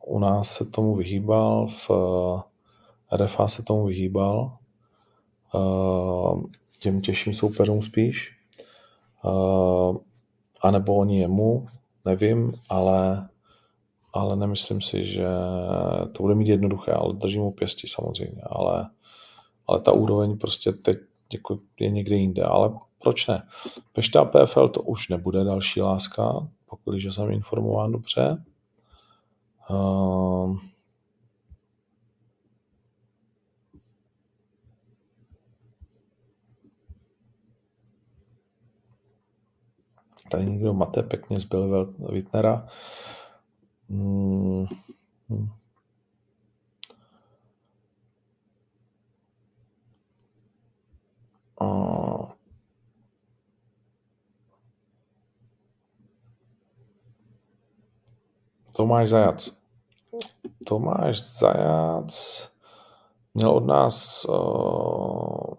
U 0.05 0.19
nás 0.19 0.49
se 0.49 0.65
tomu 0.65 0.95
vyhýbal, 0.95 1.67
v 1.67 1.89
RFA 3.15 3.47
se 3.47 3.63
tomu 3.63 3.85
vyhýbal, 3.85 4.57
uh, 5.53 6.43
těm 6.79 7.01
těžším 7.01 7.33
soupeřům 7.33 7.81
spíš, 7.81 8.37
uh, 9.23 9.97
anebo 10.61 10.95
oni 10.95 11.19
jemu, 11.19 11.65
nevím, 12.05 12.53
ale, 12.69 13.29
ale 14.13 14.35
nemyslím 14.35 14.81
si, 14.81 15.03
že 15.03 15.27
to 16.11 16.23
bude 16.23 16.35
mít 16.35 16.47
jednoduché, 16.47 16.91
ale 16.91 17.13
držím 17.13 17.41
mu 17.41 17.51
pěstí 17.51 17.87
samozřejmě, 17.87 18.41
ale, 18.45 18.89
ale 19.67 19.79
ta 19.79 19.91
úroveň 19.91 20.37
prostě 20.37 20.71
teď 20.71 20.97
jako 21.33 21.59
je 21.79 21.89
někde 21.89 22.15
jinde, 22.15 22.43
ale 22.43 22.71
proč 23.03 23.27
ne? 23.27 23.47
Pešta 23.93 24.25
PFL 24.25 24.67
to 24.67 24.81
už 24.81 25.09
nebude 25.09 25.43
další 25.43 25.81
láska, 25.81 26.47
pokud 26.69 26.93
jsem 26.95 27.31
informován 27.31 27.91
dobře. 27.91 28.43
Uh, 29.69 30.57
tady 40.31 40.45
někdo 40.45 40.73
mate 40.73 41.03
pěkně 41.03 41.39
z 41.39 41.43
Bill 41.43 41.93
Wittnera. 42.09 42.67
Hmm. 43.93 44.65
Uh, 51.61 52.31
Tomáš 58.75 59.09
Zajac. 59.09 59.49
Tomáš 60.65 61.21
Zajac 61.21 62.49
měl 63.33 63.51
od 63.51 63.65
nás 63.65 64.25
uh, 64.25 65.53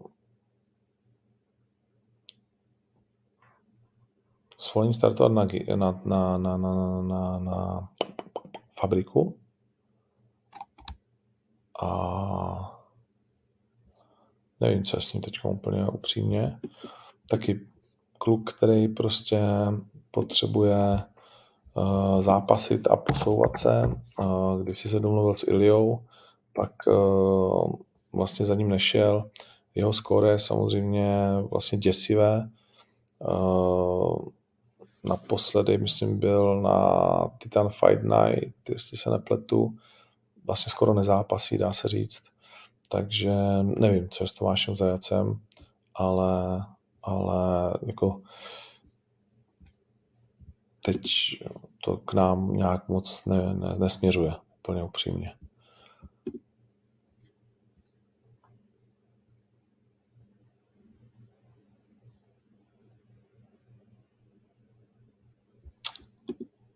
svolení 4.59 4.95
startovat 4.95 5.33
na, 5.33 5.45
na, 5.77 6.01
na, 6.05 6.39
na, 6.39 6.57
na, 6.57 7.03
na, 7.03 7.39
na 7.39 7.89
fabriku 8.75 9.39
a 11.83 12.81
nevím, 14.61 14.85
co 14.85 14.97
je 14.97 15.01
s 15.01 15.13
ním 15.13 15.23
teď 15.23 15.35
úplně 15.45 15.87
upřímně. 15.87 16.61
Taky 17.29 17.61
kluk, 18.19 18.53
který 18.53 18.89
prostě 18.89 19.41
potřebuje 20.11 20.77
uh, 21.75 22.21
zápasit 22.21 22.87
a 22.91 22.97
posouvat 22.97 23.59
se. 23.59 23.91
Uh, 24.19 24.63
když 24.63 24.79
si 24.79 24.89
se 24.89 25.01
domluvil 25.01 25.37
s 25.37 25.49
Iliou, 25.49 26.05
pak 26.55 26.73
uh, 26.87 27.73
vlastně 28.13 28.47
za 28.47 28.55
ním 28.55 28.69
nešel. 28.69 29.31
Jeho 29.75 29.93
skóre 29.93 30.31
je 30.31 30.39
samozřejmě 30.39 31.19
vlastně 31.51 31.79
děsivé. 31.79 32.51
Uh, 33.19 34.29
naposledy, 35.05 35.79
myslím, 35.79 36.19
byl 36.19 36.63
na 36.63 37.31
Titan 37.39 37.69
Fight 37.69 38.03
Night, 38.03 38.71
jestli 38.71 38.97
se 38.97 39.11
nepletu, 39.11 39.77
vlastně 40.45 40.71
skoro 40.71 40.95
nezápasí, 40.95 41.59
dá 41.59 41.73
se 41.73 41.89
říct. 41.89 42.23
Takže 42.89 43.33
nevím, 43.63 44.09
co 44.09 44.25
je 44.25 44.29
s 44.29 44.33
Tomášem 44.33 44.77
Zajacem, 44.77 45.41
ale, 45.95 46.65
ale 47.03 47.75
jako 47.83 48.23
teď 50.85 51.03
to 51.85 51.97
k 51.97 52.15
nám 52.15 52.57
nějak 52.57 52.89
moc 52.89 53.25
ne, 53.25 53.55
ne, 53.55 53.75
nesměřuje, 53.79 54.33
úplně 54.59 54.83
upřímně. 54.83 55.33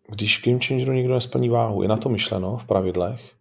Když 0.09 0.41
Game 0.45 0.59
Changeru 0.67 0.93
nikdo 0.93 1.13
nesplní 1.13 1.49
váhu, 1.49 1.81
je 1.81 1.87
na 1.87 1.97
to 1.97 2.09
myšleno 2.09 2.57
v 2.57 2.65
pravidlech 2.65 3.39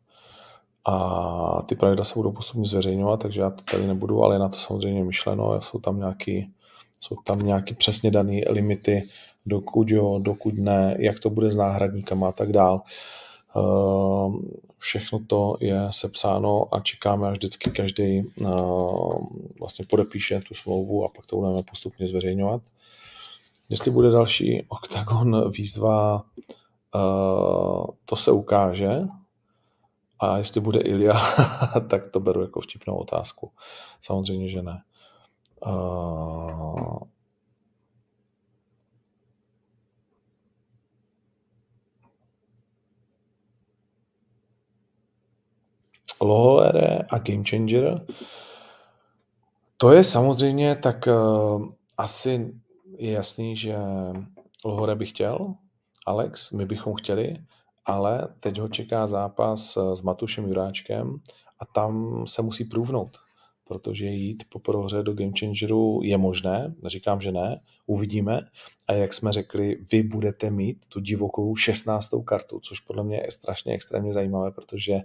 a 0.85 1.62
ty 1.66 1.74
pravidla 1.74 2.04
se 2.04 2.14
budou 2.16 2.33
postupně 2.33 2.66
zveřejňovat, 2.66 3.20
takže 3.20 3.40
já 3.40 3.50
to 3.50 3.64
tady 3.70 3.87
nebudu, 3.87 4.22
ale 4.24 4.35
je 4.35 4.38
na 4.38 4.48
to 4.48 4.59
samozřejmě 4.59 5.04
myšleno, 5.04 5.61
jsou 5.61 5.78
tam 5.78 5.98
nějaký, 5.98 6.50
jsou 7.00 7.16
tam 7.24 7.38
nějaký 7.38 7.74
přesně 7.74 8.11
dané 8.11 8.40
limity, 8.50 9.02
dokud 9.46 9.90
jo, 9.90 10.18
dokud 10.22 10.54
ne, 10.54 10.96
jak 10.98 11.18
to 11.18 11.31
bude 11.31 11.50
s 11.50 11.57
náhradníkama 11.57 12.28
a 12.28 12.33
tak 12.33 12.52
dál. 12.52 12.81
Ehm, 13.57 14.40
všechno 14.78 15.18
to 15.26 15.57
je 15.61 15.81
sepsáno 15.90 16.74
a 16.74 16.81
čekáme, 16.81 17.28
až 17.28 17.37
vždycky 17.37 17.70
každý 17.70 18.18
ehm, 18.18 18.26
vlastně 19.59 19.85
podepíše 19.90 20.40
tu 20.40 20.54
smlouvu 20.54 21.04
a 21.04 21.09
pak 21.16 21.26
to 21.26 21.37
budeme 21.37 21.62
postupně 21.70 22.07
zveřejňovat. 22.07 22.62
Jestli 23.70 23.90
bude 23.90 24.11
další 24.11 24.64
OKTAGON 24.68 25.50
výzva, 25.50 26.22
ehm, 26.94 27.87
to 28.05 28.16
se 28.16 28.31
ukáže. 28.31 29.01
A 30.20 30.38
jestli 30.38 30.61
bude 30.61 30.81
Ilia, 30.81 31.14
tak 31.88 32.07
to 32.07 32.20
beru 32.20 32.42
jako 32.42 32.61
vtipnou 32.61 32.96
otázku. 32.96 33.53
Samozřejmě, 34.01 34.48
že 34.48 34.62
ne. 34.62 34.83
Lohore 46.20 46.98
a 47.11 47.18
Game 47.18 47.42
Changer. 47.51 48.07
To 49.77 49.92
je 49.92 50.05
samozřejmě 50.05 50.77
tak 50.77 51.07
uh, 51.07 51.68
asi 51.96 52.55
je 52.96 53.12
jasný, 53.12 53.57
že 53.57 53.77
Lohore 54.64 54.94
by 54.94 55.07
chtěl, 55.07 55.55
Alex, 56.08 56.50
my 56.52 56.66
bychom 56.66 56.94
chtěli, 56.94 57.36
ale 57.84 58.28
teď 58.40 58.58
ho 58.58 58.68
čeká 58.68 59.06
zápas 59.06 59.76
eh, 59.76 59.96
s 59.96 60.02
Matušem 60.02 60.46
Juráčkem 60.46 61.16
a 61.60 61.66
tam 61.66 62.24
se 62.26 62.42
musí 62.42 62.64
průvnout, 62.64 63.16
protože 63.64 64.06
jít 64.06 64.44
po 64.48 64.58
prohře 64.58 65.02
do 65.02 65.12
Game 65.12 65.32
Changeru 65.40 66.00
je 66.02 66.18
možné, 66.18 66.74
neříkám, 66.82 67.20
že 67.20 67.32
ne, 67.32 67.60
uvidíme 67.86 68.40
a 68.88 68.92
jak 68.92 69.14
jsme 69.14 69.32
řekli, 69.32 69.84
vy 69.92 70.02
budete 70.02 70.50
mít 70.50 70.86
tu 70.88 71.00
divokou 71.00 71.56
16. 71.56 72.08
kartu, 72.24 72.60
což 72.60 72.80
podle 72.80 73.04
mě 73.04 73.16
je 73.16 73.30
strašně 73.30 73.72
extrémně 73.74 74.12
zajímavé, 74.12 74.50
protože 74.50 75.00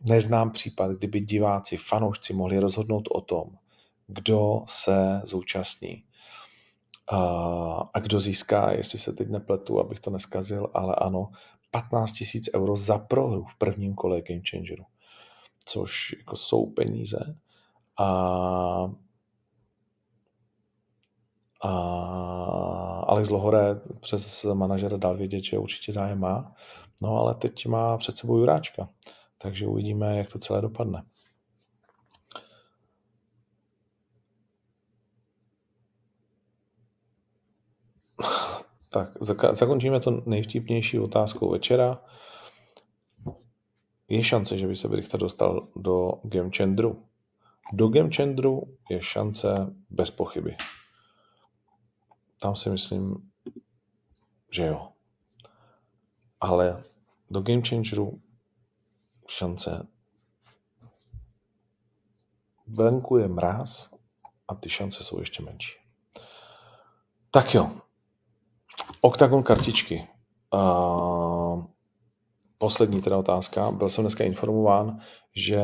neznám 0.00 0.50
případ, 0.50 0.90
kdyby 0.90 1.20
diváci, 1.20 1.76
fanoušci 1.76 2.32
mohli 2.32 2.58
rozhodnout 2.58 3.08
o 3.12 3.20
tom, 3.20 3.44
kdo 4.06 4.62
se 4.66 5.20
zúčastní 5.24 6.04
a 7.94 7.98
kdo 8.00 8.20
získá, 8.20 8.72
jestli 8.72 8.98
se 8.98 9.12
teď 9.12 9.28
nepletu, 9.28 9.80
abych 9.80 10.00
to 10.00 10.10
neskazil, 10.10 10.70
ale 10.74 10.94
ano, 10.94 11.30
15 11.70 12.12
tisíc 12.12 12.50
euro 12.54 12.76
za 12.76 12.98
prohru 12.98 13.44
v 13.44 13.58
prvním 13.58 13.94
kole 13.94 14.22
Game 14.22 14.40
Changeru, 14.50 14.84
což 15.64 16.14
jako 16.18 16.36
jsou 16.36 16.66
peníze. 16.66 17.36
A, 17.98 18.06
a 21.64 21.70
Alex 23.08 23.30
Lohore 23.30 23.80
přes 24.00 24.44
manažera 24.44 24.96
dal 24.96 25.16
vědět, 25.16 25.44
že 25.44 25.58
určitě 25.58 25.92
zájem 25.92 26.20
má, 26.20 26.54
no 27.02 27.16
ale 27.16 27.34
teď 27.34 27.66
má 27.66 27.96
před 27.96 28.18
sebou 28.18 28.36
Juráčka 28.36 28.88
takže 29.38 29.66
uvidíme, 29.66 30.18
jak 30.18 30.32
to 30.32 30.38
celé 30.38 30.60
dopadne. 30.60 31.02
Tak, 38.88 39.10
zakončíme 39.52 40.00
to 40.00 40.22
nejvtipnější 40.26 40.98
otázkou 40.98 41.50
večera. 41.50 42.04
Je 44.08 44.24
šance, 44.24 44.58
že 44.58 44.66
by 44.66 44.76
se 44.76 44.88
Brichter 44.88 45.20
dostal 45.20 45.68
do 45.76 46.12
Game 46.22 46.50
Chandru? 46.56 47.04
Do 47.72 47.88
Game 47.88 48.10
Chandru 48.16 48.62
je 48.90 49.02
šance 49.02 49.74
bez 49.90 50.10
pochyby. 50.10 50.56
tam 52.40 52.56
si 52.56 52.70
myslím, 52.70 53.30
že 54.50 54.66
jo. 54.66 54.92
Ale 56.40 56.82
do 57.30 57.40
Game 57.40 57.62
Changeru 57.68 58.20
šance 59.28 59.86
venku 62.66 63.16
je 63.16 63.28
mráz 63.28 63.90
a 64.48 64.54
ty 64.54 64.68
šance 64.68 65.04
jsou 65.04 65.18
ještě 65.18 65.42
menší. 65.42 65.78
Tak 67.30 67.54
jo. 67.54 67.80
Octagon 69.00 69.42
kartičky. 69.42 70.08
Uh, 70.54 71.64
poslední 72.58 73.02
teda 73.02 73.18
otázka. 73.18 73.70
Byl 73.70 73.90
jsem 73.90 74.04
dneska 74.04 74.24
informován, 74.24 74.98
že 75.36 75.62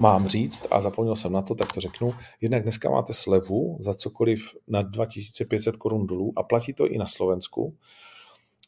mám 0.00 0.28
říct, 0.28 0.66
a 0.70 0.80
zapomněl 0.80 1.16
jsem 1.16 1.32
na 1.32 1.42
to, 1.42 1.54
tak 1.54 1.72
to 1.72 1.80
řeknu, 1.80 2.14
jednak 2.40 2.62
dneska 2.62 2.90
máte 2.90 3.12
slevu 3.12 3.78
za 3.80 3.94
cokoliv 3.94 4.56
na 4.68 4.82
2500 4.82 5.76
korun 5.76 6.06
dolů 6.06 6.32
a 6.36 6.42
platí 6.42 6.72
to 6.74 6.86
i 6.86 6.98
na 6.98 7.06
Slovensku. 7.06 7.76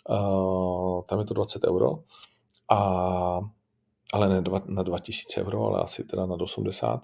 Uh, 0.09 1.03
tam 1.03 1.19
je 1.19 1.25
to 1.25 1.35
20 1.35 1.65
euro. 1.65 1.99
A, 2.71 3.41
ale 4.13 4.29
ne 4.29 4.43
dva, 4.43 4.63
na 4.67 4.83
2000 4.83 5.43
euro, 5.43 5.67
ale 5.67 5.83
asi 5.83 6.05
teda 6.05 6.27
na 6.27 6.37
80. 6.41 7.01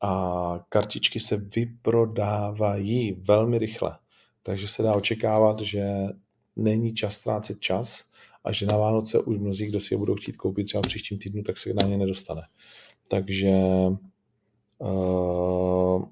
A 0.00 0.60
kartičky 0.68 1.20
se 1.20 1.36
vyprodávají 1.36 3.22
velmi 3.28 3.58
rychle. 3.58 3.98
Takže 4.46 4.68
se 4.68 4.82
dá 4.82 4.94
očekávat, 4.94 5.60
že 5.60 5.84
není 6.56 6.94
čas 6.94 7.14
ztrácet 7.14 7.60
čas 7.60 8.04
a 8.44 8.52
že 8.52 8.66
na 8.66 8.76
Vánoce 8.76 9.18
už 9.18 9.38
mnozí, 9.38 9.66
kdo 9.66 9.80
si 9.80 9.94
je 9.94 9.98
budou 9.98 10.14
chtít 10.14 10.36
koupit 10.36 10.64
třeba 10.64 10.82
příštím 10.82 11.18
týdnu, 11.18 11.42
tak 11.42 11.58
se 11.58 11.74
na 11.74 11.82
ně 11.82 11.98
nedostane. 11.98 12.42
Takže 13.08 13.50
uh, 14.78 16.04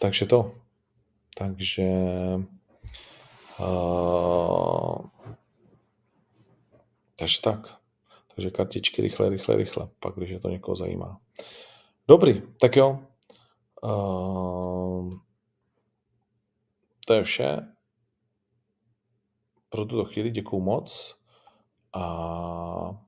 takže 0.00 0.26
to. 0.26 0.54
Takže 1.38 1.88
uh, 3.60 5.06
takže 7.18 7.40
tak. 7.40 7.78
Takže 8.34 8.50
kartičky 8.50 9.02
rychle, 9.02 9.28
rychle, 9.28 9.56
rychle, 9.56 9.88
pak 10.00 10.14
když 10.14 10.30
je 10.30 10.40
to 10.40 10.48
někoho 10.48 10.76
zajímá. 10.76 11.20
Dobrý, 12.08 12.42
tak 12.60 12.76
jo. 12.76 12.98
Uh, 13.82 15.10
to 17.06 17.14
je 17.14 17.24
vše. 17.24 17.56
Pro 19.68 19.84
tuto 19.84 20.04
chvíli 20.04 20.30
děkuju 20.30 20.62
moc. 20.62 21.16
A 21.92 23.06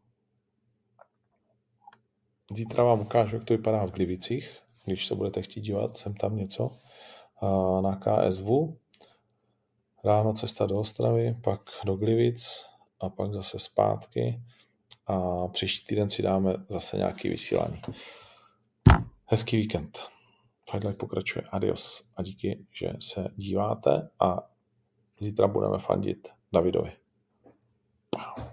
zítra 2.54 2.84
vám 2.84 3.00
ukážu, 3.00 3.36
jak 3.36 3.44
to 3.44 3.54
vypadá 3.54 3.86
v 3.86 3.90
Glivicích, 3.90 4.60
když 4.86 5.06
se 5.06 5.14
budete 5.14 5.42
chtít 5.42 5.60
dívat, 5.60 5.98
jsem 5.98 6.14
tam 6.14 6.36
něco 6.36 6.70
na 7.80 7.96
KSV. 7.96 8.46
Ráno 10.04 10.32
cesta 10.32 10.66
do 10.66 10.80
Ostravy, 10.80 11.36
pak 11.44 11.60
do 11.84 11.96
Glivic 11.96 12.66
a 13.00 13.08
pak 13.08 13.32
zase 13.32 13.58
zpátky 13.58 14.42
a 15.06 15.48
příští 15.48 15.86
týden 15.86 16.10
si 16.10 16.22
dáme 16.22 16.54
zase 16.68 16.96
nějaký 16.96 17.28
vysílání. 17.28 17.80
Hezký 19.26 19.56
víkend. 19.56 20.17
Fightlife 20.70 20.98
pokračuje. 20.98 21.44
Adios 21.50 22.10
a 22.16 22.22
díky, 22.22 22.66
že 22.72 22.92
se 23.00 23.28
díváte 23.36 24.10
a 24.20 24.50
zítra 25.20 25.48
budeme 25.48 25.78
fandit 25.78 26.28
Davidovi. 26.52 26.92
Wow. 28.16 28.47